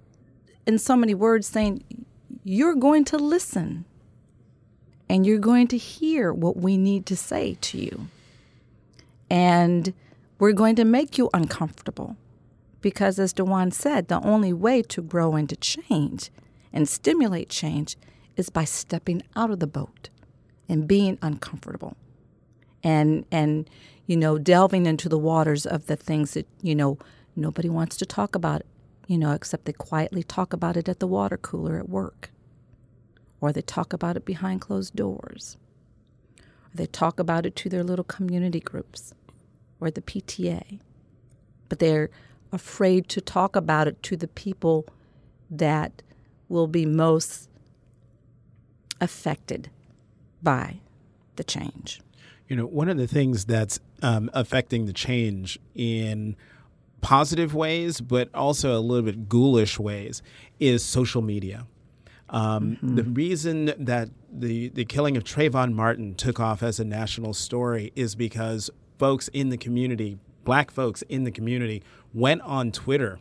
in 0.66 0.80
so 0.80 0.96
many 0.96 1.14
words, 1.14 1.48
saying, 1.48 1.84
you're 2.44 2.76
going 2.76 3.06
to 3.06 3.18
listen 3.18 3.86
and 5.10 5.26
you're 5.26 5.40
going 5.40 5.68
to 5.68 5.78
hear 5.78 6.34
what 6.34 6.58
we 6.58 6.78
need 6.78 7.06
to 7.08 7.16
say 7.16 7.58
to 7.62 7.78
you. 7.78 8.08
And 9.30 9.94
we're 10.40 10.54
going 10.54 10.76
to 10.78 10.86
make 10.86 11.18
you 11.18 11.30
uncomfortable 11.34 12.16
because, 12.82 13.20
as 13.20 13.34
Dewan 13.34 13.72
said, 13.72 14.08
the 14.08 14.22
only 14.22 14.54
way 14.54 14.82
to 14.84 15.02
grow 15.02 15.34
and 15.34 15.50
to 15.50 15.56
change 15.56 16.32
and 16.72 16.88
stimulate 16.88 17.50
change 17.50 17.98
is 18.36 18.50
by 18.50 18.63
stepping 18.63 19.24
out 19.36 19.50
of 19.50 19.60
the 19.60 19.68
boat 19.68 20.10
and 20.70 20.88
being 20.88 21.18
uncomfortable. 21.22 21.96
And 22.84 23.26
and 23.32 23.70
you 24.06 24.16
know 24.16 24.38
delving 24.38 24.86
into 24.86 25.10
the 25.10 25.18
waters 25.18 25.66
of 25.66 25.88
the 25.88 25.96
things 25.96 26.34
that 26.34 26.48
you 26.62 26.76
know 26.76 26.98
nobody 27.36 27.70
wants 27.70 27.98
to 27.98 28.06
talk 28.06 28.36
about 28.36 28.62
you 29.08 29.18
know 29.18 29.32
except 29.32 29.66
they 29.66 29.74
quietly 29.74 30.24
talk 30.24 30.54
about 30.54 30.78
it 30.78 30.88
at 30.88 31.00
the 31.00 31.08
water 31.08 31.38
cooler 31.38 31.78
at 31.78 31.90
work. 31.90 32.32
Or 33.42 33.52
they 33.52 33.62
talk 33.62 33.94
about 33.94 34.18
it 34.18 34.26
behind 34.26 34.62
closed 34.62 34.96
doors. 34.96 35.58
Or 36.40 36.76
they 36.76 36.88
talk 36.88 37.20
about 37.20 37.46
it 37.46 37.56
to 37.58 37.70
their 37.70 37.84
little 37.84 38.06
community 38.06 38.60
groups 38.60 39.13
or 39.80 39.92
the 39.92 40.02
PTA 40.02 40.80
but 41.70 41.80
they're 41.80 42.10
afraid 42.52 43.08
to 43.10 43.22
talk 43.22 43.56
about 43.56 43.88
it 43.88 44.02
to 44.04 44.16
the 44.16 44.28
people 44.28 44.86
that 45.50 46.02
will 46.50 46.68
be 46.68 46.86
most 46.86 47.50
affected 49.00 49.70
by 50.42 50.80
the 51.36 51.44
change. 51.44 52.02
You 52.48 52.56
know, 52.56 52.66
one 52.66 52.90
of 52.90 52.98
the 52.98 53.08
things 53.08 53.46
that's 53.46 53.80
um, 54.02 54.30
affecting 54.34 54.86
the 54.86 54.94
change 54.94 55.60
in 55.76 56.36
positive 57.02 57.54
ways, 57.54 58.02
but 58.02 58.34
also 58.34 58.78
a 58.78 58.80
little 58.80 59.04
bit 59.04 59.28
ghoulish 59.30 59.78
ways, 59.78 60.22
is 60.60 60.84
social 60.84 61.22
media. 61.22 61.68
Um, 62.30 62.78
The 62.82 63.04
reason 63.04 63.74
that 63.78 64.10
the, 64.32 64.70
the 64.70 64.86
killing 64.86 65.16
of 65.16 65.24
Trayvon 65.24 65.74
Martin 65.74 66.16
took 66.16 66.40
off 66.40 66.64
as 66.64 66.80
a 66.80 66.86
national 66.86 67.34
story 67.34 67.92
is 67.96 68.16
because 68.16 68.70
folks 68.98 69.28
in 69.30 69.50
the 69.50 69.58
community, 69.58 70.18
black 70.48 70.72
folks 70.72 71.02
in 71.10 71.26
the 71.26 71.32
community, 71.32 71.84
went 72.14 72.42
on 72.42 72.72
Twitter, 72.72 73.20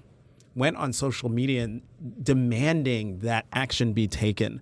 went 0.55 0.77
on 0.77 0.93
social 0.93 1.29
media 1.29 1.81
demanding 2.23 3.19
that 3.19 3.47
action 3.53 3.93
be 3.93 4.07
taken. 4.07 4.61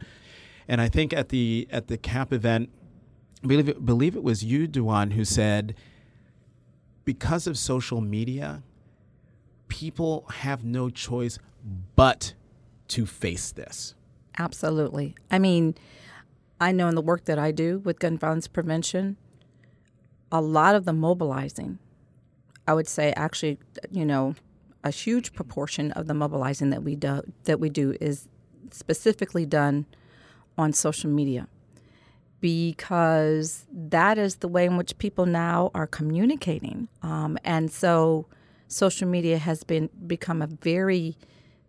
And 0.66 0.81
I 0.81 0.88
think 0.88 1.12
at 1.12 1.29
the 1.29 1.68
at 1.70 1.88
the 1.88 1.98
CAP 1.98 2.33
event, 2.33 2.70
I 3.42 3.46
believe 3.46 3.68
it, 3.68 3.85
believe 3.85 4.16
it 4.16 4.22
was 4.22 4.42
you, 4.42 4.66
Dewan, 4.66 5.11
who 5.11 5.27
said, 5.27 5.74
because 7.05 7.46
of 7.46 7.59
social 7.59 8.00
media, 8.00 8.62
people 9.68 10.24
have 10.37 10.64
no 10.64 10.88
choice 10.88 11.38
but 11.94 12.33
to 12.88 13.05
face 13.05 13.53
this. 13.53 13.94
Absolutely. 14.38 15.14
I 15.31 15.38
mean, 15.38 15.74
I 16.59 16.72
know 16.72 16.88
in 16.88 16.94
the 16.94 17.03
work 17.03 17.27
that 17.27 17.38
I 17.38 17.50
do 17.50 17.81
with 17.81 17.98
gun 17.98 18.16
violence 18.16 18.48
prevention, 18.48 19.18
a 20.33 20.40
lot 20.40 20.74
of 20.74 20.87
the 20.87 20.94
mobilizing, 20.94 21.79
I 22.66 22.74
would 22.74 22.88
say 22.88 23.12
actually, 23.16 23.59
you 23.90 24.05
know, 24.05 24.35
a 24.83 24.90
huge 24.90 25.33
proportion 25.33 25.92
of 25.92 26.07
the 26.07 26.14
mobilizing 26.14 26.70
that 26.70 26.83
we 26.83 26.94
do 26.96 27.22
that 27.44 27.61
we 27.61 27.70
do 27.70 27.96
is 28.00 28.29
specifically 28.70 29.46
done 29.46 29.87
on 30.59 30.72
social 30.72 31.11
media 31.11 31.48
because 32.40 33.64
that 33.72 34.18
is 34.18 34.37
the 34.37 34.48
way 34.48 34.66
in 34.66 34.77
which 34.77 34.98
people 34.98 35.24
now 35.24 35.70
are 35.74 35.87
communicating, 35.87 36.88
um, 37.03 37.38
and 37.44 37.70
so 37.70 38.27
social 38.68 39.09
media 39.09 39.38
has 39.38 39.64
been 39.64 39.88
become 40.07 40.42
a 40.42 40.46
very 40.46 41.16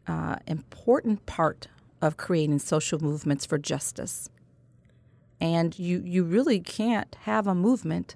uh, 0.08 0.36
important 0.48 1.26
part 1.26 1.68
of 2.02 2.18
creating 2.18 2.60
social 2.60 3.02
movements 3.02 3.46
for 3.46 3.58
justice. 3.58 4.30
And 5.40 5.78
you 5.80 6.02
you 6.06 6.24
really 6.24 6.60
can't 6.60 7.16
have 7.22 7.48
a 7.48 7.56
movement 7.56 8.16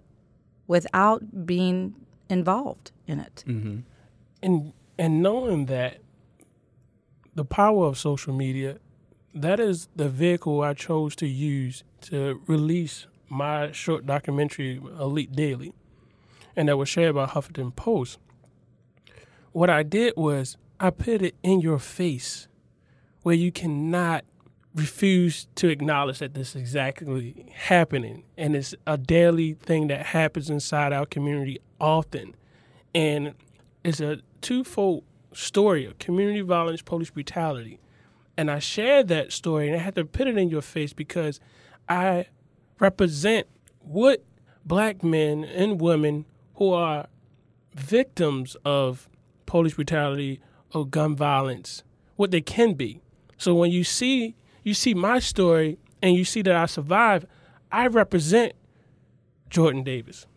without 0.68 1.46
being 1.46 1.96
involved 2.30 2.92
in 3.08 3.20
it. 3.20 3.44
Mm-hmm. 3.48 3.80
and 4.42 4.74
and 4.98 5.24
knowing 5.24 5.66
that 5.68 6.00
the 7.36 7.46
power 7.46 7.86
of 7.86 7.98
social 7.98 8.34
media 8.34 8.78
that 9.34 9.60
is 9.60 9.88
the 9.96 10.10
vehicle 10.10 10.62
I 10.62 10.74
chose 10.74 11.16
to 11.18 11.28
use 11.28 11.84
to 12.02 12.42
release 12.48 13.08
my 13.30 13.72
short 13.72 14.06
documentary 14.06 14.82
Elite 15.00 15.32
Daily 15.34 15.74
and 16.56 16.68
that 16.68 16.78
was 16.78 16.90
shared 16.90 17.16
by 17.16 17.26
Huffington 17.26 17.76
Post. 17.76 18.20
What 19.52 19.70
I 19.70 19.84
did 19.84 20.14
was 20.18 20.58
I 20.80 20.90
put 20.90 21.22
it 21.22 21.36
in 21.44 21.62
your 21.62 21.80
face 21.80 22.48
where 23.22 23.36
you 23.36 23.52
cannot 23.52 24.26
refuse 24.76 25.48
to 25.56 25.68
acknowledge 25.68 26.20
that 26.20 26.34
this 26.34 26.50
is 26.50 26.62
exactly 26.62 27.46
happening 27.54 28.24
and 28.38 28.56
it's 28.56 28.76
a 28.86 28.98
daily 28.98 29.54
thing 29.54 29.88
that 29.88 30.08
happens 30.08 30.50
inside 30.50 30.94
our 30.94 31.06
community 31.06 31.60
often 31.80 32.36
and 32.94 33.34
it's 33.84 34.00
a 34.00 34.20
twofold 34.42 35.04
story 35.34 35.86
of 35.86 36.00
community 36.00 36.42
violence, 36.42 36.82
police 36.82 37.10
brutality. 37.10 37.80
And 38.38 38.50
I 38.50 38.60
shared 38.60 39.08
that 39.10 39.32
story 39.32 39.68
and 39.68 39.76
I 39.76 39.80
had 39.80 39.96
to 39.96 40.06
put 40.06 40.28
it 40.28 40.38
in 40.38 40.50
your 40.50 40.62
face 40.62 40.94
because 40.94 41.40
I 41.88 42.28
represent 42.80 43.48
what 43.80 44.24
black 44.66 45.04
men 45.04 45.44
and 45.44 45.82
women 45.82 46.26
who 46.56 46.74
are 46.74 47.08
victims 47.76 48.56
of 48.66 49.10
police 49.46 49.76
brutality 49.76 50.42
or 50.74 50.86
gun 50.86 51.16
violence, 51.16 51.84
what 52.16 52.32
they 52.32 52.42
can 52.42 52.74
be. 52.74 53.02
So 53.38 53.56
when 53.56 53.72
you 53.72 53.84
see 53.84 54.36
you 54.64 54.74
see 54.74 54.94
my 54.94 55.20
story 55.20 55.80
and 56.02 56.16
you 56.16 56.26
see 56.26 56.42
that 56.44 56.56
I 56.56 56.66
survived, 56.66 57.26
I 57.72 57.88
represent 57.88 58.54
Jordan 59.50 59.84
Davis. 59.84 60.28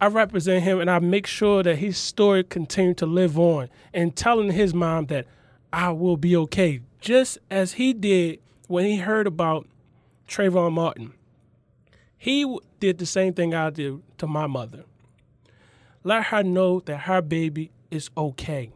I 0.00 0.06
represent 0.06 0.64
him 0.64 0.80
and 0.80 0.90
I 0.90 0.98
make 0.98 1.26
sure 1.26 1.62
that 1.62 1.76
his 1.76 1.98
story 1.98 2.42
continue 2.42 2.94
to 2.94 3.06
live 3.06 3.38
on 3.38 3.68
and 3.92 4.16
telling 4.16 4.52
his 4.52 4.72
mom 4.72 5.06
that 5.06 5.26
I 5.72 5.90
will 5.90 6.16
be 6.16 6.34
okay, 6.36 6.80
just 7.00 7.38
as 7.50 7.74
he 7.74 7.92
did 7.92 8.40
when 8.66 8.86
he 8.86 8.96
heard 8.96 9.26
about 9.26 9.66
Trayvon 10.26 10.72
Martin. 10.72 11.12
He 12.16 12.58
did 12.80 12.98
the 12.98 13.06
same 13.06 13.34
thing 13.34 13.54
I 13.54 13.70
did 13.70 14.00
to 14.18 14.26
my 14.26 14.46
mother. 14.46 14.84
Let 16.02 16.24
her 16.26 16.42
know 16.42 16.80
that 16.80 16.98
her 16.98 17.20
baby 17.20 17.70
is 17.90 18.10
okay 18.16 18.72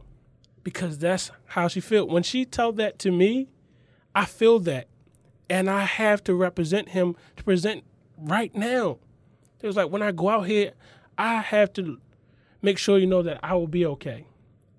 because 0.63 0.99
that's 0.99 1.31
how 1.47 1.69
she 1.69 1.81
felt. 1.81 2.11
When 2.11 2.23
she 2.23 2.45
told 2.45 2.77
that 2.77 2.99
to 3.01 3.11
me, 3.11 3.49
I 4.15 4.25
feel 4.27 4.59
that. 4.61 4.89
And 5.49 5.69
I 5.71 5.85
have 5.85 6.25
to 6.25 6.35
represent 6.35 6.91
him 6.91 7.17
to 7.37 7.45
present 7.45 7.85
right 8.17 8.55
now. 8.55 8.99
It 9.61 9.67
was 9.67 9.77
like 9.77 9.91
when 9.91 10.03
I 10.03 10.11
go 10.11 10.29
out 10.29 10.47
here, 10.47 10.73
I 11.19 11.41
have 11.41 11.73
to 11.75 11.99
make 12.63 12.79
sure 12.79 12.99
you 12.99 13.07
know 13.07 13.23
that 13.23 13.41
I 13.43 13.55
will 13.55 13.69
be 13.69 13.87
okay. 13.87 14.27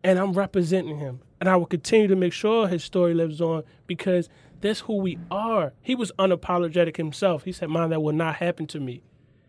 And 0.03 0.19
I'm 0.19 0.33
representing 0.33 0.97
him. 0.97 1.21
And 1.39 1.49
I 1.49 1.55
will 1.55 1.65
continue 1.65 2.07
to 2.07 2.15
make 2.15 2.33
sure 2.33 2.67
his 2.67 2.83
story 2.83 3.13
lives 3.13 3.41
on 3.41 3.63
because 3.87 4.29
that's 4.61 4.81
who 4.81 4.97
we 4.97 5.19
are. 5.29 5.73
He 5.81 5.95
was 5.95 6.11
unapologetic 6.17 6.97
himself. 6.97 7.43
He 7.43 7.51
said, 7.51 7.69
Mom, 7.69 7.89
that 7.89 8.01
will 8.01 8.13
not 8.13 8.35
happen 8.35 8.67
to 8.67 8.79
me. 8.79 9.03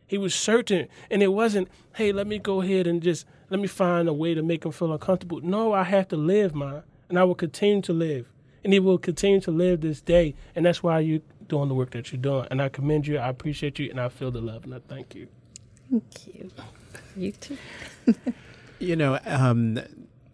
He 0.06 0.18
was 0.18 0.34
certain. 0.34 0.88
And 1.10 1.22
it 1.22 1.28
wasn't, 1.28 1.68
hey, 1.94 2.12
let 2.12 2.26
me 2.26 2.38
go 2.38 2.60
ahead 2.60 2.86
and 2.86 3.02
just 3.02 3.26
let 3.50 3.60
me 3.60 3.66
find 3.66 4.08
a 4.08 4.12
way 4.12 4.34
to 4.34 4.42
make 4.42 4.64
him 4.64 4.72
feel 4.72 4.92
uncomfortable. 4.92 5.40
No, 5.40 5.72
I 5.72 5.84
have 5.84 6.08
to 6.08 6.16
live, 6.16 6.54
man. 6.54 6.82
And 7.08 7.18
I 7.18 7.24
will 7.24 7.34
continue 7.34 7.82
to 7.82 7.92
live. 7.92 8.30
And 8.64 8.72
he 8.72 8.80
will 8.80 8.98
continue 8.98 9.40
to 9.42 9.50
live 9.50 9.80
this 9.80 10.00
day. 10.00 10.34
And 10.54 10.66
that's 10.66 10.82
why 10.82 11.00
you're 11.00 11.20
doing 11.48 11.68
the 11.68 11.74
work 11.74 11.90
that 11.90 12.12
you're 12.12 12.20
doing. 12.20 12.46
And 12.50 12.60
I 12.60 12.68
commend 12.68 13.06
you. 13.06 13.18
I 13.18 13.28
appreciate 13.28 13.78
you. 13.78 13.90
And 13.90 14.00
I 14.00 14.08
feel 14.08 14.30
the 14.30 14.40
love. 14.40 14.64
And 14.64 14.74
I 14.74 14.80
thank 14.88 15.14
you. 15.14 15.28
Thank 15.90 16.26
you. 16.26 16.50
You 17.16 17.32
too. 17.32 17.56
you 18.78 18.96
know, 18.96 19.18
um, 19.24 19.80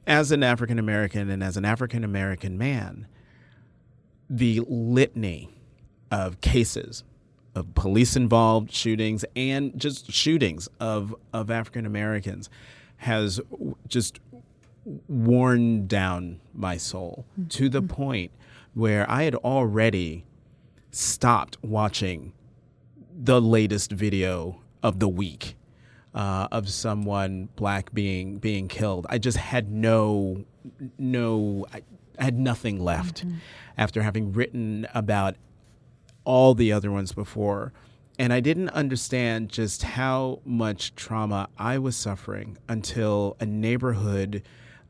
as 0.07 0.33
an 0.33 0.43
African 0.43 0.79
American 0.79 1.31
and 1.31 1.43
as 1.43 1.57
an 1.57 1.65
African 1.65 2.05
American 2.05 2.59
man, 2.59 3.07
the 4.29 4.61
litany 4.67 5.51
of 6.11 6.41
cases 6.41 7.05
of 7.55 7.75
police 7.75 8.17
involved 8.17 8.73
shootings 8.73 9.25
and 9.37 9.79
just 9.79 10.11
shootings 10.11 10.69
of, 10.81 11.15
of 11.33 11.51
African 11.51 11.87
Americans 11.87 12.49
has 12.99 13.41
just 13.87 14.21
worn 15.09 15.87
down 15.87 16.41
my 16.55 16.77
soul 16.77 17.25
mm-hmm. 17.33 17.49
to 17.49 17.69
the 17.69 17.83
point 17.83 18.31
where 18.75 19.09
I 19.11 19.25
had 19.25 19.35
already 19.35 20.25
stopped 20.91 21.59
watching 21.63 22.33
the 23.15 23.41
latest 23.41 23.93
video 23.93 24.61
of 24.83 24.99
the 24.99 25.09
week 25.09 25.57
uh, 26.15 26.49
of 26.53 26.69
someone 26.69 27.49
black 27.57 27.93
being 27.93 28.39
being 28.39 28.69
killed. 28.69 29.07
I 29.09 29.19
just 29.19 29.39
had 29.39 29.71
no 29.71 30.45
no 30.99 31.67
I, 31.73 31.83
had 32.19 32.39
nothing 32.39 32.83
left 32.83 33.27
mm-hmm. 33.27 33.37
after 33.77 34.03
having 34.03 34.33
written 34.33 34.87
about 34.95 35.37
all 36.25 36.55
the 36.55 36.73
other 36.73 36.91
ones 36.91 37.13
before. 37.13 37.73
And 38.19 38.33
I 38.33 38.41
didn't 38.41 38.69
understand 38.71 39.49
just 39.49 39.83
how 39.83 40.41
much 40.45 40.95
trauma 40.95 41.49
I 41.59 41.79
was 41.79 41.97
suffering 41.97 42.59
until 42.69 43.37
a 43.41 43.47
neighborhood 43.47 44.43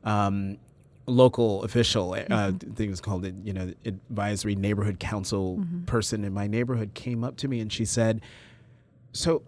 um, 0.03 0.57
local 1.05 1.63
official, 1.63 2.13
uh, 2.13 2.17
mm-hmm. 2.19 2.33
uh, 2.33 2.47
I 2.47 2.51
think 2.51 2.79
it 2.79 2.89
was 2.89 3.01
called, 3.01 3.25
you 3.45 3.53
know, 3.53 3.73
advisory 3.85 4.55
neighborhood 4.55 4.99
council 4.99 5.57
mm-hmm. 5.59 5.85
person 5.85 6.23
in 6.23 6.33
my 6.33 6.47
neighborhood 6.47 6.93
came 6.93 7.23
up 7.23 7.37
to 7.37 7.47
me 7.47 7.59
and 7.59 7.71
she 7.71 7.85
said, 7.85 8.21
"So, 9.11 9.43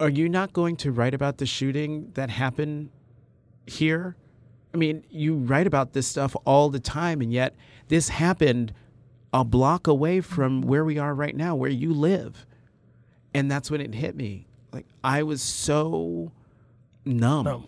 are 0.00 0.08
you 0.08 0.28
not 0.28 0.52
going 0.52 0.76
to 0.76 0.92
write 0.92 1.14
about 1.14 1.38
the 1.38 1.46
shooting 1.46 2.10
that 2.14 2.30
happened 2.30 2.90
here? 3.66 4.16
I 4.72 4.76
mean, 4.76 5.04
you 5.10 5.34
write 5.34 5.66
about 5.66 5.92
this 5.92 6.06
stuff 6.06 6.36
all 6.44 6.70
the 6.70 6.80
time, 6.80 7.20
and 7.20 7.32
yet 7.32 7.54
this 7.88 8.08
happened 8.08 8.72
a 9.32 9.44
block 9.44 9.86
away 9.86 10.20
from 10.20 10.62
where 10.62 10.84
we 10.84 10.98
are 10.98 11.14
right 11.14 11.36
now, 11.36 11.54
where 11.54 11.70
you 11.70 11.92
live." 11.92 12.46
And 13.34 13.50
that's 13.50 13.70
when 13.70 13.80
it 13.80 13.94
hit 13.94 14.16
me. 14.16 14.46
Like 14.72 14.86
I 15.02 15.22
was 15.22 15.42
so 15.42 16.32
numb, 17.04 17.44
no. 17.44 17.64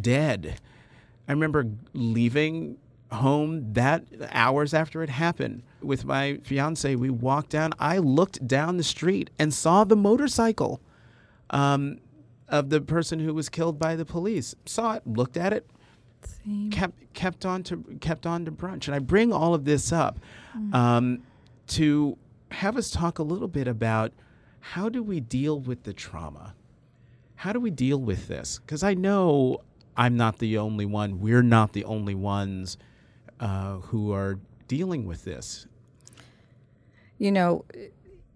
dead. 0.00 0.60
I 1.28 1.32
remember 1.32 1.66
leaving 1.92 2.78
home 3.10 3.72
that 3.74 4.04
hours 4.30 4.74
after 4.74 5.02
it 5.02 5.08
happened 5.10 5.62
with 5.80 6.04
my 6.04 6.38
fiance. 6.42 6.94
We 6.96 7.10
walked 7.10 7.50
down. 7.50 7.72
I 7.78 7.98
looked 7.98 8.46
down 8.46 8.76
the 8.76 8.82
street 8.82 9.30
and 9.38 9.52
saw 9.54 9.84
the 9.84 9.96
motorcycle 9.96 10.80
um, 11.54 11.98
of 12.48 12.68
the 12.68 12.80
person 12.80 13.20
who 13.20 13.32
was 13.32 13.48
killed 13.48 13.78
by 13.78 13.96
the 13.96 14.04
police. 14.04 14.54
Saw 14.66 14.94
it, 14.94 15.06
looked 15.06 15.38
at 15.38 15.54
it, 15.54 15.66
Same. 16.44 16.70
kept 16.70 17.14
kept 17.14 17.46
on 17.46 17.62
to 17.62 17.82
kept 18.00 18.26
on 18.26 18.44
to 18.44 18.52
brunch. 18.52 18.86
And 18.86 18.94
I 18.94 18.98
bring 18.98 19.32
all 19.32 19.54
of 19.54 19.64
this 19.64 19.92
up 19.92 20.18
mm. 20.58 20.74
um, 20.74 21.22
to 21.68 22.18
have 22.50 22.76
us 22.76 22.90
talk 22.90 23.18
a 23.18 23.22
little 23.22 23.48
bit 23.48 23.66
about 23.66 24.12
how 24.60 24.88
do 24.88 25.02
we 25.02 25.20
deal 25.20 25.58
with 25.58 25.84
the 25.84 25.92
trauma. 25.92 26.54
How 27.36 27.52
do 27.52 27.60
we 27.60 27.70
deal 27.70 27.98
with 27.98 28.28
this? 28.28 28.58
Because 28.58 28.82
I 28.82 28.94
know 28.94 29.60
I'm 29.96 30.16
not 30.16 30.38
the 30.38 30.58
only 30.58 30.86
one. 30.86 31.20
We're 31.20 31.42
not 31.42 31.72
the 31.72 31.84
only 31.84 32.14
ones 32.14 32.78
uh, 33.40 33.76
who 33.76 34.12
are 34.12 34.38
dealing 34.66 35.06
with 35.06 35.24
this. 35.24 35.66
You 37.18 37.30
know, 37.30 37.64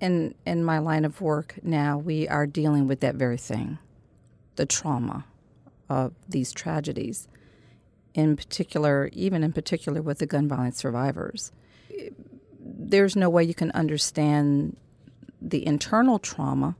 in 0.00 0.34
in 0.46 0.64
my 0.64 0.78
line 0.78 1.04
of 1.04 1.20
work 1.20 1.58
now, 1.62 1.98
we 1.98 2.28
are 2.28 2.46
dealing 2.46 2.86
with 2.86 3.00
that 3.00 3.14
very 3.14 3.36
thing, 3.36 3.78
the 4.56 4.66
trauma 4.66 5.24
of 5.88 6.12
these 6.28 6.52
tragedies. 6.52 7.28
In 8.14 8.36
particular, 8.36 9.10
even 9.12 9.44
in 9.44 9.52
particular 9.52 10.02
with 10.02 10.18
the 10.18 10.26
gun 10.26 10.48
violence 10.48 10.76
survivors, 10.76 11.52
there's 12.60 13.16
no 13.16 13.28
way 13.28 13.44
you 13.44 13.54
can 13.54 13.70
understand 13.72 14.76
the 15.40 15.64
internal 15.66 16.18
trauma 16.18 16.76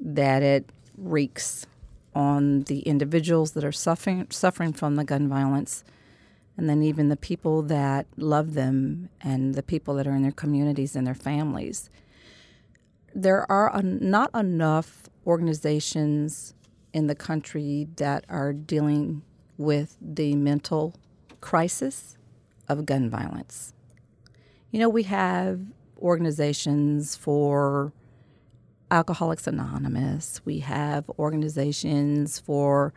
that 0.00 0.42
it 0.42 0.68
wreaks 0.96 1.66
on 2.14 2.62
the 2.62 2.80
individuals 2.80 3.52
that 3.52 3.64
are 3.64 3.72
suffering 3.72 4.26
suffering 4.30 4.72
from 4.72 4.96
the 4.96 5.04
gun 5.04 5.28
violence 5.28 5.84
and 6.56 6.68
then 6.68 6.82
even 6.82 7.08
the 7.08 7.16
people 7.16 7.62
that 7.62 8.06
love 8.16 8.54
them 8.54 9.08
and 9.20 9.54
the 9.54 9.62
people 9.62 9.94
that 9.94 10.06
are 10.06 10.14
in 10.14 10.22
their 10.22 10.32
communities 10.32 10.96
and 10.96 11.06
their 11.06 11.14
families. 11.14 11.90
There 13.14 13.50
are 13.50 13.80
not 13.82 14.30
enough 14.34 15.08
organizations 15.26 16.54
in 16.92 17.06
the 17.06 17.14
country 17.14 17.88
that 17.96 18.24
are 18.28 18.52
dealing 18.52 19.22
with 19.58 19.96
the 20.00 20.34
mental 20.34 20.94
crisis 21.40 22.16
of 22.68 22.86
gun 22.86 23.10
violence. 23.10 23.74
You 24.70 24.80
know, 24.80 24.88
we 24.88 25.04
have 25.04 25.60
organizations 25.98 27.16
for 27.16 27.92
Alcoholics 28.90 29.46
Anonymous. 29.46 30.40
We 30.44 30.60
have 30.60 31.10
organizations 31.18 32.38
for 32.38 32.92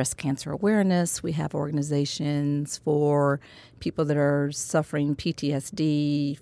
breast 0.00 0.16
cancer 0.16 0.50
awareness. 0.50 1.22
We 1.22 1.32
have 1.32 1.54
organizations 1.54 2.78
for 2.78 3.38
people 3.80 4.06
that 4.06 4.16
are 4.16 4.50
suffering 4.50 5.14
PTSD, 5.14 6.38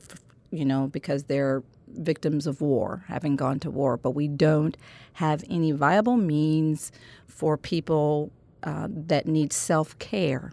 you 0.53 0.65
know, 0.65 0.87
because 0.87 1.25
they're 1.25 1.65
victims 1.89 2.47
of 2.47 2.61
war, 2.61 3.03
having 3.09 3.35
gone 3.35 3.59
to 3.59 3.69
war. 3.69 3.97
But 3.97 4.13
we 4.13 4.29
don't 4.29 4.77
have 5.15 5.43
any 5.51 5.73
viable 5.73 6.17
means 6.17 6.93
for 7.27 7.57
people 7.57 8.31
uh, 8.63 8.87
that 8.89 9.27
need 9.27 9.53
self 9.53 9.99
care 9.99 10.53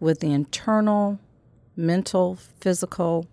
with 0.00 0.20
the 0.20 0.34
internal, 0.34 1.18
mental, 1.76 2.36
physical 2.36 3.26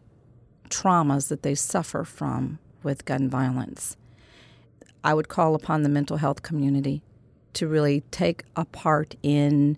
traumas 0.70 1.28
that 1.28 1.44
they 1.44 1.54
suffer 1.54 2.06
from 2.06 2.60
with 2.82 3.04
gun 3.04 3.28
violence. 3.28 3.98
I 5.04 5.14
would 5.14 5.28
call 5.28 5.54
upon 5.54 5.84
the 5.84 5.90
mental 5.90 6.16
health 6.16 6.44
community 6.44 7.02
to 7.54 7.68
really 7.68 8.02
take 8.12 8.44
a 8.56 8.66
part 8.66 9.16
in 9.24 9.78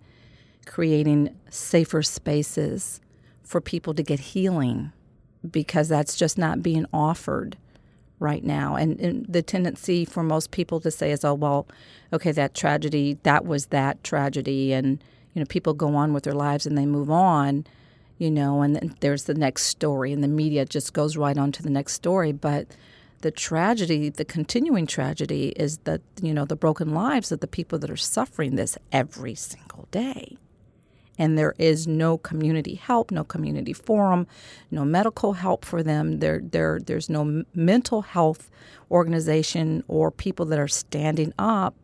creating 0.66 1.36
safer 1.50 2.04
spaces 2.04 3.02
for 3.44 3.60
people 3.60 3.94
to 3.94 4.04
get 4.04 4.20
healing 4.20 4.92
because 5.50 5.88
that's 5.90 6.16
just 6.16 6.38
not 6.38 6.62
being 6.62 6.86
offered 6.94 7.58
right 8.20 8.44
now. 8.44 8.76
And, 8.76 9.00
and, 9.00 9.26
the 9.28 9.42
tendency 9.42 10.06
for 10.06 10.22
most 10.24 10.52
people 10.52 10.80
to 10.82 10.92
say 10.92 11.12
is, 11.12 11.24
oh, 11.24 11.34
well, 11.34 11.68
okay, 12.12 12.32
that 12.34 12.54
tragedy, 12.54 13.18
that 13.24 13.46
was 13.46 13.68
that 13.68 14.04
tragedy. 14.04 14.74
And, 14.74 15.02
you 15.34 15.40
know, 15.40 15.46
people 15.46 15.74
go 15.74 15.96
on 15.96 16.14
with 16.14 16.24
their 16.24 16.34
lives 16.34 16.66
and 16.66 16.78
they 16.78 16.86
move 16.86 17.10
on, 17.10 17.66
you 18.18 18.30
know, 18.30 18.62
and 18.62 18.76
then 18.76 18.96
there's 19.00 19.24
the 19.24 19.34
next 19.34 19.64
story, 19.64 20.12
and 20.12 20.24
the 20.24 20.28
media 20.28 20.66
just 20.66 20.94
goes 20.94 21.16
right 21.16 21.38
on 21.38 21.52
to 21.54 21.64
the 21.64 21.70
next 21.70 21.94
story. 21.94 22.34
But 22.34 22.68
the 23.22 23.32
tragedy, 23.32 24.10
the 24.10 24.26
continuing 24.26 24.88
tragedy, 24.88 25.50
is 25.50 25.80
that, 25.80 26.02
you 26.22 26.34
know, 26.34 26.46
the 26.46 26.56
broken 26.56 26.94
lives 26.94 27.32
of 27.32 27.40
the 27.40 27.48
people 27.48 27.80
that 27.80 27.90
are 27.90 27.98
suffering 27.98 28.56
this 28.56 28.78
every 28.92 29.36
single 29.36 29.88
day. 29.92 30.38
And 31.18 31.38
there 31.38 31.54
is 31.58 31.86
no 31.86 32.18
community 32.18 32.76
help, 32.76 33.12
no 33.12 33.26
community 33.26 33.74
forum, 33.74 34.26
no 34.72 34.86
medical 34.86 35.34
help 35.34 35.66
for 35.66 35.84
them. 35.84 36.20
There, 36.20 36.40
there, 36.42 36.80
there's 36.80 37.10
no 37.10 37.44
mental 37.54 38.04
health 38.04 38.50
organization 38.90 39.84
or 39.90 40.12
people 40.12 40.46
that 40.46 40.60
are 40.60 40.70
standing 40.70 41.34
up 41.38 41.76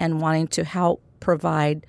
and 0.00 0.22
wanting 0.22 0.48
to 0.48 0.64
help 0.64 1.02
provide 1.20 1.86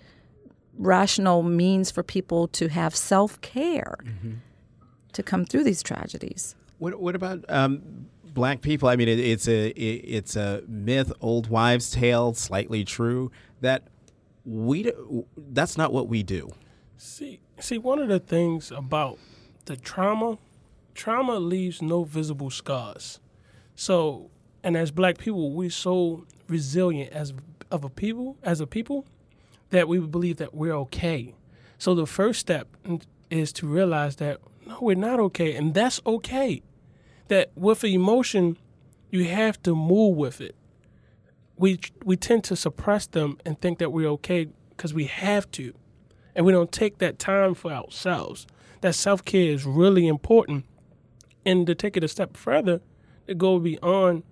rational 0.78 1.44
means 1.44 1.92
for 1.92 2.04
people 2.04 2.48
to 2.50 2.68
have 2.68 2.94
self 2.94 3.40
care 3.40 3.98
mm-hmm. 4.04 4.34
to 5.14 5.24
come 5.24 5.46
through 5.46 5.64
these 5.64 5.82
tragedies. 5.82 6.56
What, 6.80 7.00
what 7.00 7.16
about 7.16 7.46
um, 7.48 8.08
black 8.34 8.62
people? 8.62 8.90
I 8.90 8.96
mean, 8.96 9.08
it, 9.08 9.20
it's 9.20 9.48
a 9.48 9.70
it, 9.70 10.02
it's 10.06 10.36
a 10.36 10.64
myth, 10.68 11.12
old 11.22 11.50
wives' 11.50 11.92
tale, 11.92 12.34
slightly 12.34 12.84
true 12.84 13.32
that 13.62 13.88
we 14.46 14.84
do, 14.84 15.26
that's 15.38 15.78
not 15.78 15.94
what 15.94 16.08
we 16.08 16.24
do. 16.24 16.50
See, 16.98 17.40
see, 17.60 17.78
one 17.78 18.00
of 18.00 18.10
the 18.10 18.20
things 18.20 18.72
about 18.72 19.18
the 19.66 19.76
trauma, 19.76 20.38
trauma 20.94 21.40
leaves 21.40 21.82
no 21.82 22.04
visible 22.04 22.50
scars. 22.50 23.20
So, 23.76 24.30
and 24.64 24.76
as 24.76 24.92
black 24.92 25.18
people, 25.18 25.52
we're 25.52 25.70
so 25.70 26.26
resilient 26.48 27.12
as 27.14 27.34
of 27.72 27.84
a 27.84 27.90
people, 27.90 28.38
as 28.44 28.60
a 28.60 28.68
people, 28.68 29.06
that 29.70 29.88
we 29.88 30.00
believe 30.00 30.38
that 30.38 30.54
we're 30.54 30.76
okay. 30.76 31.34
So 31.78 31.96
the 31.96 32.06
first 32.06 32.40
step 32.40 32.68
is 33.30 33.54
to 33.54 33.68
realize 33.68 34.18
that 34.18 34.40
no, 34.66 34.78
we're 34.82 34.96
not 34.96 35.20
okay, 35.20 35.56
and 35.56 35.74
that's 35.74 36.02
okay. 36.06 36.62
That 37.32 37.50
with 37.56 37.86
emotion, 37.86 38.58
you 39.10 39.24
have 39.24 39.64
to 39.64 39.74
move 39.74 40.18
with 40.18 40.42
it. 40.42 40.54
We 41.56 41.80
we 42.04 42.18
tend 42.18 42.44
to 42.46 42.58
suppress 42.58 43.08
them 43.08 43.38
and 43.46 43.58
think 43.62 43.80
that 43.80 43.94
we're 43.94 44.10
okay 44.20 44.50
because 44.72 44.94
we 44.94 45.06
have 45.06 45.50
to, 45.52 45.74
and 46.36 46.46
we 46.46 46.52
don't 46.52 46.74
take 46.74 46.98
that 46.98 47.20
time 47.20 47.54
for 47.54 47.72
ourselves. 47.72 48.46
That 48.82 48.96
self 48.96 49.24
care 49.24 49.50
is 49.50 49.66
really 49.66 50.10
important, 50.10 50.66
and 51.46 51.66
to 51.68 51.74
take 51.74 51.96
it 51.96 52.04
a 52.04 52.10
step 52.10 52.36
further, 52.36 52.82
to 53.28 53.34
go 53.34 53.60
beyond 53.60 54.24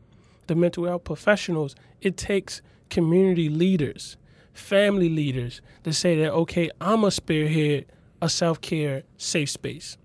the 0.47 0.55
mental 0.55 0.83
health 0.83 1.05
professionals, 1.05 1.75
it 2.01 2.17
takes 2.17 2.61
community 2.89 3.47
leaders 3.47 4.17
family 4.51 5.07
leaders 5.07 5.61
to 5.85 5.93
say 5.93 6.19
that, 6.19 6.33
okay, 6.33 6.69
I'm 6.81 7.05
a 7.05 7.11
spearhead 7.11 7.85
a 8.21 8.27
self 8.27 8.59
care 8.59 9.03
safe 9.15 9.49
space 9.49 9.97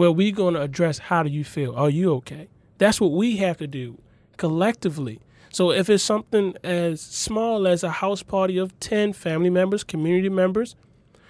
where 0.00 0.10
we're 0.10 0.32
going 0.32 0.54
to 0.54 0.62
address 0.62 0.98
how 0.98 1.22
do 1.22 1.28
you 1.28 1.44
feel? 1.44 1.76
Are 1.76 1.90
you 1.90 2.14
okay? 2.14 2.48
That's 2.78 3.02
what 3.02 3.12
we 3.12 3.36
have 3.36 3.58
to 3.58 3.66
do 3.66 4.00
collectively. 4.38 5.20
So 5.50 5.70
if 5.70 5.90
it's 5.90 6.02
something 6.02 6.56
as 6.64 7.02
small 7.02 7.68
as 7.68 7.84
a 7.84 7.90
house 7.90 8.22
party 8.22 8.56
of 8.56 8.80
10 8.80 9.12
family 9.12 9.50
members, 9.50 9.84
community 9.84 10.30
members, 10.30 10.74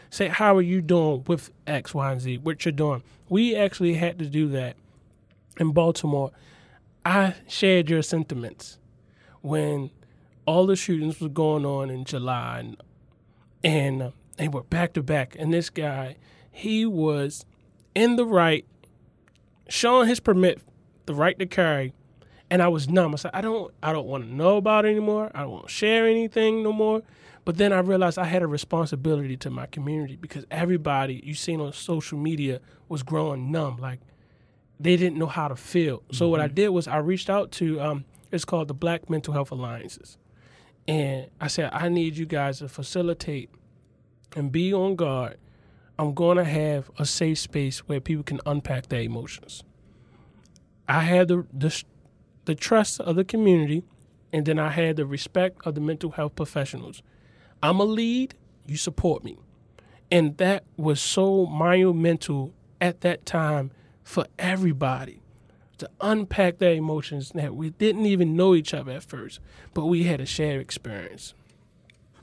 say, 0.09 0.29
how 0.29 0.57
are 0.57 0.63
you 0.63 0.81
doing 0.83 1.25
with 1.27 1.51
X, 1.67 1.95
Y, 1.95 2.13
and 2.13 2.21
Z? 2.21 2.39
What 2.45 2.65
you're 2.65 2.71
doing? 2.71 3.03
We 3.29 3.57
actually 3.57 3.95
had 3.95 4.21
to 4.21 4.27
do 4.27 4.47
that 4.51 4.77
in 5.57 5.73
Baltimore. 5.73 6.31
I 7.05 7.35
shared 7.49 7.91
your 7.91 8.03
sentiments 8.03 8.79
when 9.41 9.91
all 10.47 10.65
the 10.65 10.77
shootings 10.77 11.21
were 11.21 11.29
going 11.29 11.67
on 11.67 11.91
in 11.91 12.05
July, 12.05 12.61
and, 12.61 12.77
and 13.65 14.13
they 14.37 14.47
were 14.47 14.63
back 14.63 14.93
to 14.93 15.03
back. 15.03 15.35
And 15.37 15.53
this 15.53 15.71
guy, 15.71 16.19
he 16.53 16.87
was 16.87 17.45
in 17.95 18.17
the 18.17 18.25
right, 18.25 18.65
showing 19.69 20.09
his 20.09 20.21
permit, 20.21 20.61
the 21.07 21.15
right 21.15 21.39
to 21.39 21.47
carry, 21.47 21.93
and 22.51 22.63
I 22.63 22.69
was 22.69 22.89
numb. 22.89 23.15
I 23.15 23.17
said, 23.17 23.31
I 23.35 23.41
don't, 23.41 23.73
I 23.83 23.93
don't 23.93 24.07
want 24.07 24.25
to 24.25 24.35
know 24.35 24.57
about 24.57 24.85
it 24.85 24.91
anymore. 24.91 25.31
I 25.35 25.43
don't 25.43 25.53
want 25.53 25.69
to 25.69 25.73
share 25.73 26.07
anything 26.07 26.63
no 26.63 26.73
more. 26.73 27.03
But 27.45 27.57
then 27.57 27.73
I 27.73 27.79
realized 27.79 28.19
I 28.19 28.25
had 28.25 28.43
a 28.43 28.47
responsibility 28.47 29.37
to 29.39 29.51
my 29.51 29.67
community 29.67 30.17
because 30.17 30.45
everybody 30.51 31.23
you 31.25 31.35
seen 31.35 31.61
on 31.61 31.73
social 31.73 32.19
media 32.19 32.61
was 32.89 33.03
growing 33.03 33.51
numb, 33.51 33.79
like 33.79 34.01
they 34.79 34.97
didn't 34.97 35.19
know 35.19 35.27
how 35.27 35.49
to 35.49 35.57
feel. 35.57 36.03
So 36.13 36.25
mm-hmm. 36.25 36.31
what 36.33 36.41
I 36.41 36.47
mm-hmm. 36.47 36.55
did 36.55 36.69
was 36.69 36.87
I 36.87 36.99
reached 36.99 37.31
out 37.31 37.51
to 37.53 37.81
um, 37.81 38.05
it's 38.31 38.45
called 38.45 38.69
the 38.69 38.75
Black 38.75 39.09
Mental 39.11 39.33
Health 39.33 39.51
Alliances. 39.51 40.19
And 40.87 41.29
I 41.41 41.47
said, 41.49 41.71
I 41.73 41.89
need 41.89 42.17
you 42.17 42.27
guys 42.27 42.59
to 42.59 42.69
facilitate 42.69 43.51
and 44.37 44.51
be 44.51 44.73
on 44.73 44.97
guard. 44.97 45.39
I'm 46.01 46.15
going 46.15 46.39
to 46.39 46.45
have 46.45 46.91
a 46.99 47.05
safe 47.05 47.37
space 47.41 47.81
where 47.81 48.01
people 48.01 48.25
can 48.25 48.41
unpack 48.47 48.89
their 48.89 49.03
emotions. 49.03 49.63
I 50.89 51.01
had 51.01 51.29
the, 51.29 51.47
the, 51.53 51.85
the 52.47 52.55
trust 52.55 53.01
of 53.01 53.17
the 53.17 53.25
community, 53.25 53.85
and 54.33 54.47
then 54.47 54.59
I 54.59 54.71
had 54.71 54.97
the 54.97 55.05
respect 55.05 55.59
of 55.67 55.75
the 55.75 55.83
mental 55.83 56.13
health 56.13 56.37
professionals. 56.37 57.03
I'm 57.63 57.81
a 57.81 57.85
lead, 57.85 58.35
you 58.67 58.79
support 58.79 59.25
me. 59.25 59.37
And 60.11 60.39
that 60.39 60.65
was 60.79 61.03
so 61.03 61.45
monumental 61.45 62.55
at 62.81 63.03
that 63.03 63.27
time 63.27 63.71
for 64.03 64.25
everybody 64.39 65.21
to 65.77 65.91
unpack 66.01 66.61
their 66.61 66.73
emotions 66.73 67.33
that 67.35 67.55
we 67.55 67.69
didn't 67.69 68.07
even 68.07 68.37
know 68.37 68.55
each 68.55 68.73
other 68.73 68.93
at 68.93 69.03
first, 69.03 69.39
but 69.75 69.85
we 69.85 70.05
had 70.05 70.19
a 70.19 70.27
shared 70.27 70.63
experience. 70.63 71.35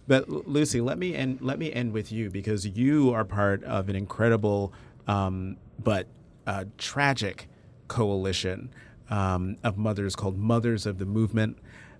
But 0.08 0.30
Lucy, 0.48 0.82
let 0.82 0.98
me 0.98 1.14
end. 1.14 1.40
Let 1.42 1.60
me 1.60 1.72
end 1.72 1.92
with 1.92 2.12
you 2.12 2.30
because 2.30 2.66
you 2.66 3.14
are 3.14 3.26
part 3.26 3.64
of 3.64 3.90
an 3.90 3.96
incredible 3.96 4.74
um, 5.08 5.58
but 5.84 6.08
uh, 6.46 6.66
tragic 6.78 7.48
coalition 7.88 8.70
um, 9.10 9.58
of 9.64 9.78
mothers 9.78 10.16
called 10.16 10.38
Mothers 10.38 10.86
of 10.86 10.98
the 10.98 11.06
Movement. 11.06 11.58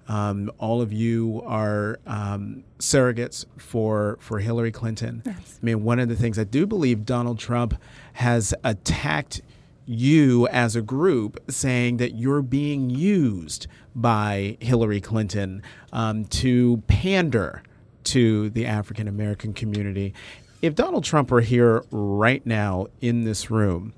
Um, 0.08 0.50
all 0.58 0.82
of 0.82 0.94
you 0.94 1.42
are 1.46 2.00
um, 2.08 2.64
surrogates 2.80 3.46
for 3.58 4.18
for 4.22 4.40
Hillary 4.40 4.72
Clinton. 4.72 5.22
Yes. 5.26 5.60
I 5.62 5.66
mean, 5.66 5.84
one 5.84 6.00
of 6.00 6.08
the 6.08 6.16
things 6.16 6.40
I 6.40 6.46
do 6.46 6.66
believe 6.66 7.06
Donald 7.06 7.40
Trump 7.40 7.76
has 8.14 8.54
attacked 8.64 9.42
you 9.86 10.48
as 10.50 10.76
a 10.76 10.82
group 10.82 11.40
saying 11.50 11.98
that 11.98 12.14
you're 12.16 12.42
being 12.42 12.90
used 12.90 13.68
by 13.96 14.58
Hillary 14.60 15.02
Clinton 15.02 15.62
um, 15.92 16.26
to 16.26 16.84
pander 16.88 17.64
to 18.12 18.50
the 18.50 18.66
African 18.66 19.08
American 19.08 19.54
community. 19.54 20.14
If 20.62 20.76
Donald 20.76 21.04
Trump 21.04 21.32
were 21.32 21.42
here 21.42 21.84
right 21.92 22.46
now 22.46 22.88
in 23.02 23.24
this 23.24 23.52
room, 23.52 23.94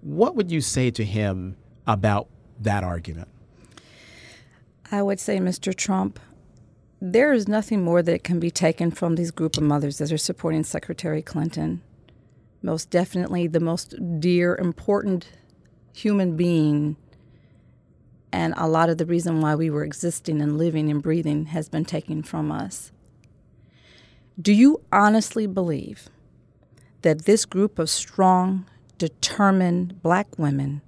what 0.00 0.36
would 0.36 0.50
you 0.50 0.60
say 0.60 0.90
to 0.92 1.04
him 1.04 1.56
about 1.86 2.28
that 2.60 2.84
argument? 2.84 3.28
I 4.90 5.02
would 5.02 5.20
say, 5.20 5.38
Mr. 5.38 5.74
Trump, 5.74 6.18
there 7.00 7.32
is 7.32 7.48
nothing 7.48 7.84
more 7.84 8.02
that 8.02 8.24
can 8.24 8.40
be 8.40 8.50
taken 8.50 8.90
from 8.90 9.16
these 9.16 9.30
group 9.30 9.56
of 9.56 9.62
mothers 9.62 9.98
that 9.98 10.12
are 10.12 10.18
supporting 10.18 10.64
Secretary 10.64 11.20
Clinton 11.20 11.82
most 12.62 12.90
definitely 12.90 13.46
the 13.46 13.60
most 13.60 13.94
dear, 14.20 14.56
important 14.56 15.28
human 15.94 16.36
being. 16.36 16.96
And 18.32 18.54
a 18.56 18.68
lot 18.68 18.90
of 18.90 18.98
the 18.98 19.06
reason 19.06 19.40
why 19.40 19.54
we 19.54 19.70
were 19.70 19.84
existing 19.84 20.40
and 20.40 20.58
living 20.58 20.90
and 20.90 21.02
breathing 21.02 21.46
has 21.46 21.68
been 21.68 21.84
taken 21.84 22.22
from 22.22 22.52
us. 22.52 22.92
Do 24.40 24.52
you 24.52 24.82
honestly 24.92 25.48
believe 25.48 26.08
that 27.02 27.24
this 27.24 27.44
group 27.44 27.76
of 27.80 27.90
strong, 27.90 28.66
determined 28.96 30.00
black 30.00 30.38
women 30.38 30.80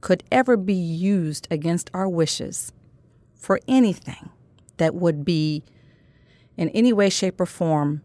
could 0.00 0.22
ever 0.30 0.56
be 0.56 0.72
used 0.72 1.48
against 1.50 1.90
our 1.92 2.08
wishes 2.08 2.70
for 3.34 3.58
anything 3.66 4.30
that 4.76 4.94
would 4.94 5.24
be, 5.24 5.64
in 6.56 6.68
any 6.68 6.92
way, 6.92 7.10
shape, 7.10 7.40
or 7.40 7.46
form, 7.46 8.02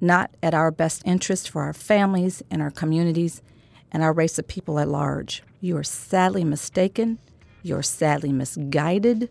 not 0.00 0.34
at 0.42 0.54
our 0.54 0.70
best 0.70 1.02
interest 1.04 1.50
for 1.50 1.60
our 1.60 1.74
families 1.74 2.42
and 2.50 2.62
our 2.62 2.70
communities 2.70 3.42
and 3.92 4.02
our 4.02 4.14
race 4.14 4.38
of 4.38 4.48
people 4.48 4.78
at 4.78 4.88
large. 4.88 5.42
You 5.60 5.76
are 5.76 5.84
sadly 5.84 6.42
mistaken, 6.42 7.18
you're 7.62 7.82
sadly 7.82 8.32
misguided, 8.32 9.28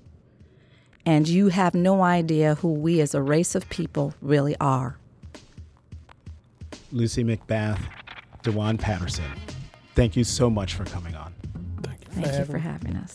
and 1.07 1.27
you 1.27 1.47
have 1.47 1.73
no 1.73 2.03
idea 2.03 2.53
who 2.53 2.71
we 2.71 3.01
as 3.01 3.15
a 3.15 3.23
race 3.23 3.55
of 3.55 3.67
people 3.69 4.13
really 4.21 4.55
are. 4.59 4.99
Lucy 6.91 7.23
McBath, 7.23 7.79
Dewan 8.43 8.77
Patterson, 8.77 9.25
thank 9.95 10.15
you 10.15 10.23
so 10.23 10.49
much 10.49 10.73
for 10.73 10.85
coming 10.85 11.15
on. 11.15 11.33
Thank 11.83 12.01
you, 12.01 12.23
thank 12.23 12.37
you 12.39 12.45
for 12.45 12.57
having 12.57 12.95
us. 12.95 13.13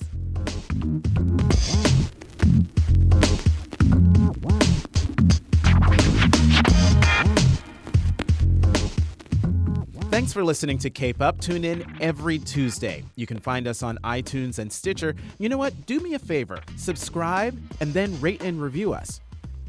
Thanks 10.10 10.34
for 10.34 10.44
listening 10.44 10.76
to 10.78 10.90
Cape 10.90 11.22
Up. 11.22 11.40
Tune 11.40 11.64
in 11.64 11.84
every 12.02 12.38
Tuesday. 12.38 13.02
You 13.16 13.26
can 13.26 13.38
find 13.38 13.66
us 13.66 13.82
on 13.82 13.96
iTunes 14.04 14.58
and 14.58 14.70
Stitcher. 14.70 15.16
You 15.38 15.48
know 15.48 15.56
what? 15.56 15.86
Do 15.86 16.00
me 16.00 16.12
a 16.12 16.18
favor 16.18 16.58
subscribe 16.76 17.58
and 17.80 17.94
then 17.94 18.20
rate 18.20 18.42
and 18.42 18.60
review 18.60 18.92
us. 18.92 19.22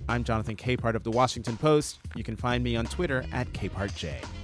I'm 0.10 0.24
Jonathan 0.24 0.56
Capehart 0.58 0.95
of 0.95 1.04
The 1.04 1.12
Washington 1.12 1.56
Post. 1.56 1.99
You 2.16 2.24
can 2.24 2.36
find 2.36 2.64
me 2.64 2.76
on 2.76 2.86
Twitter 2.86 3.24
at 3.32 3.51
CapehartJ. 3.54 4.43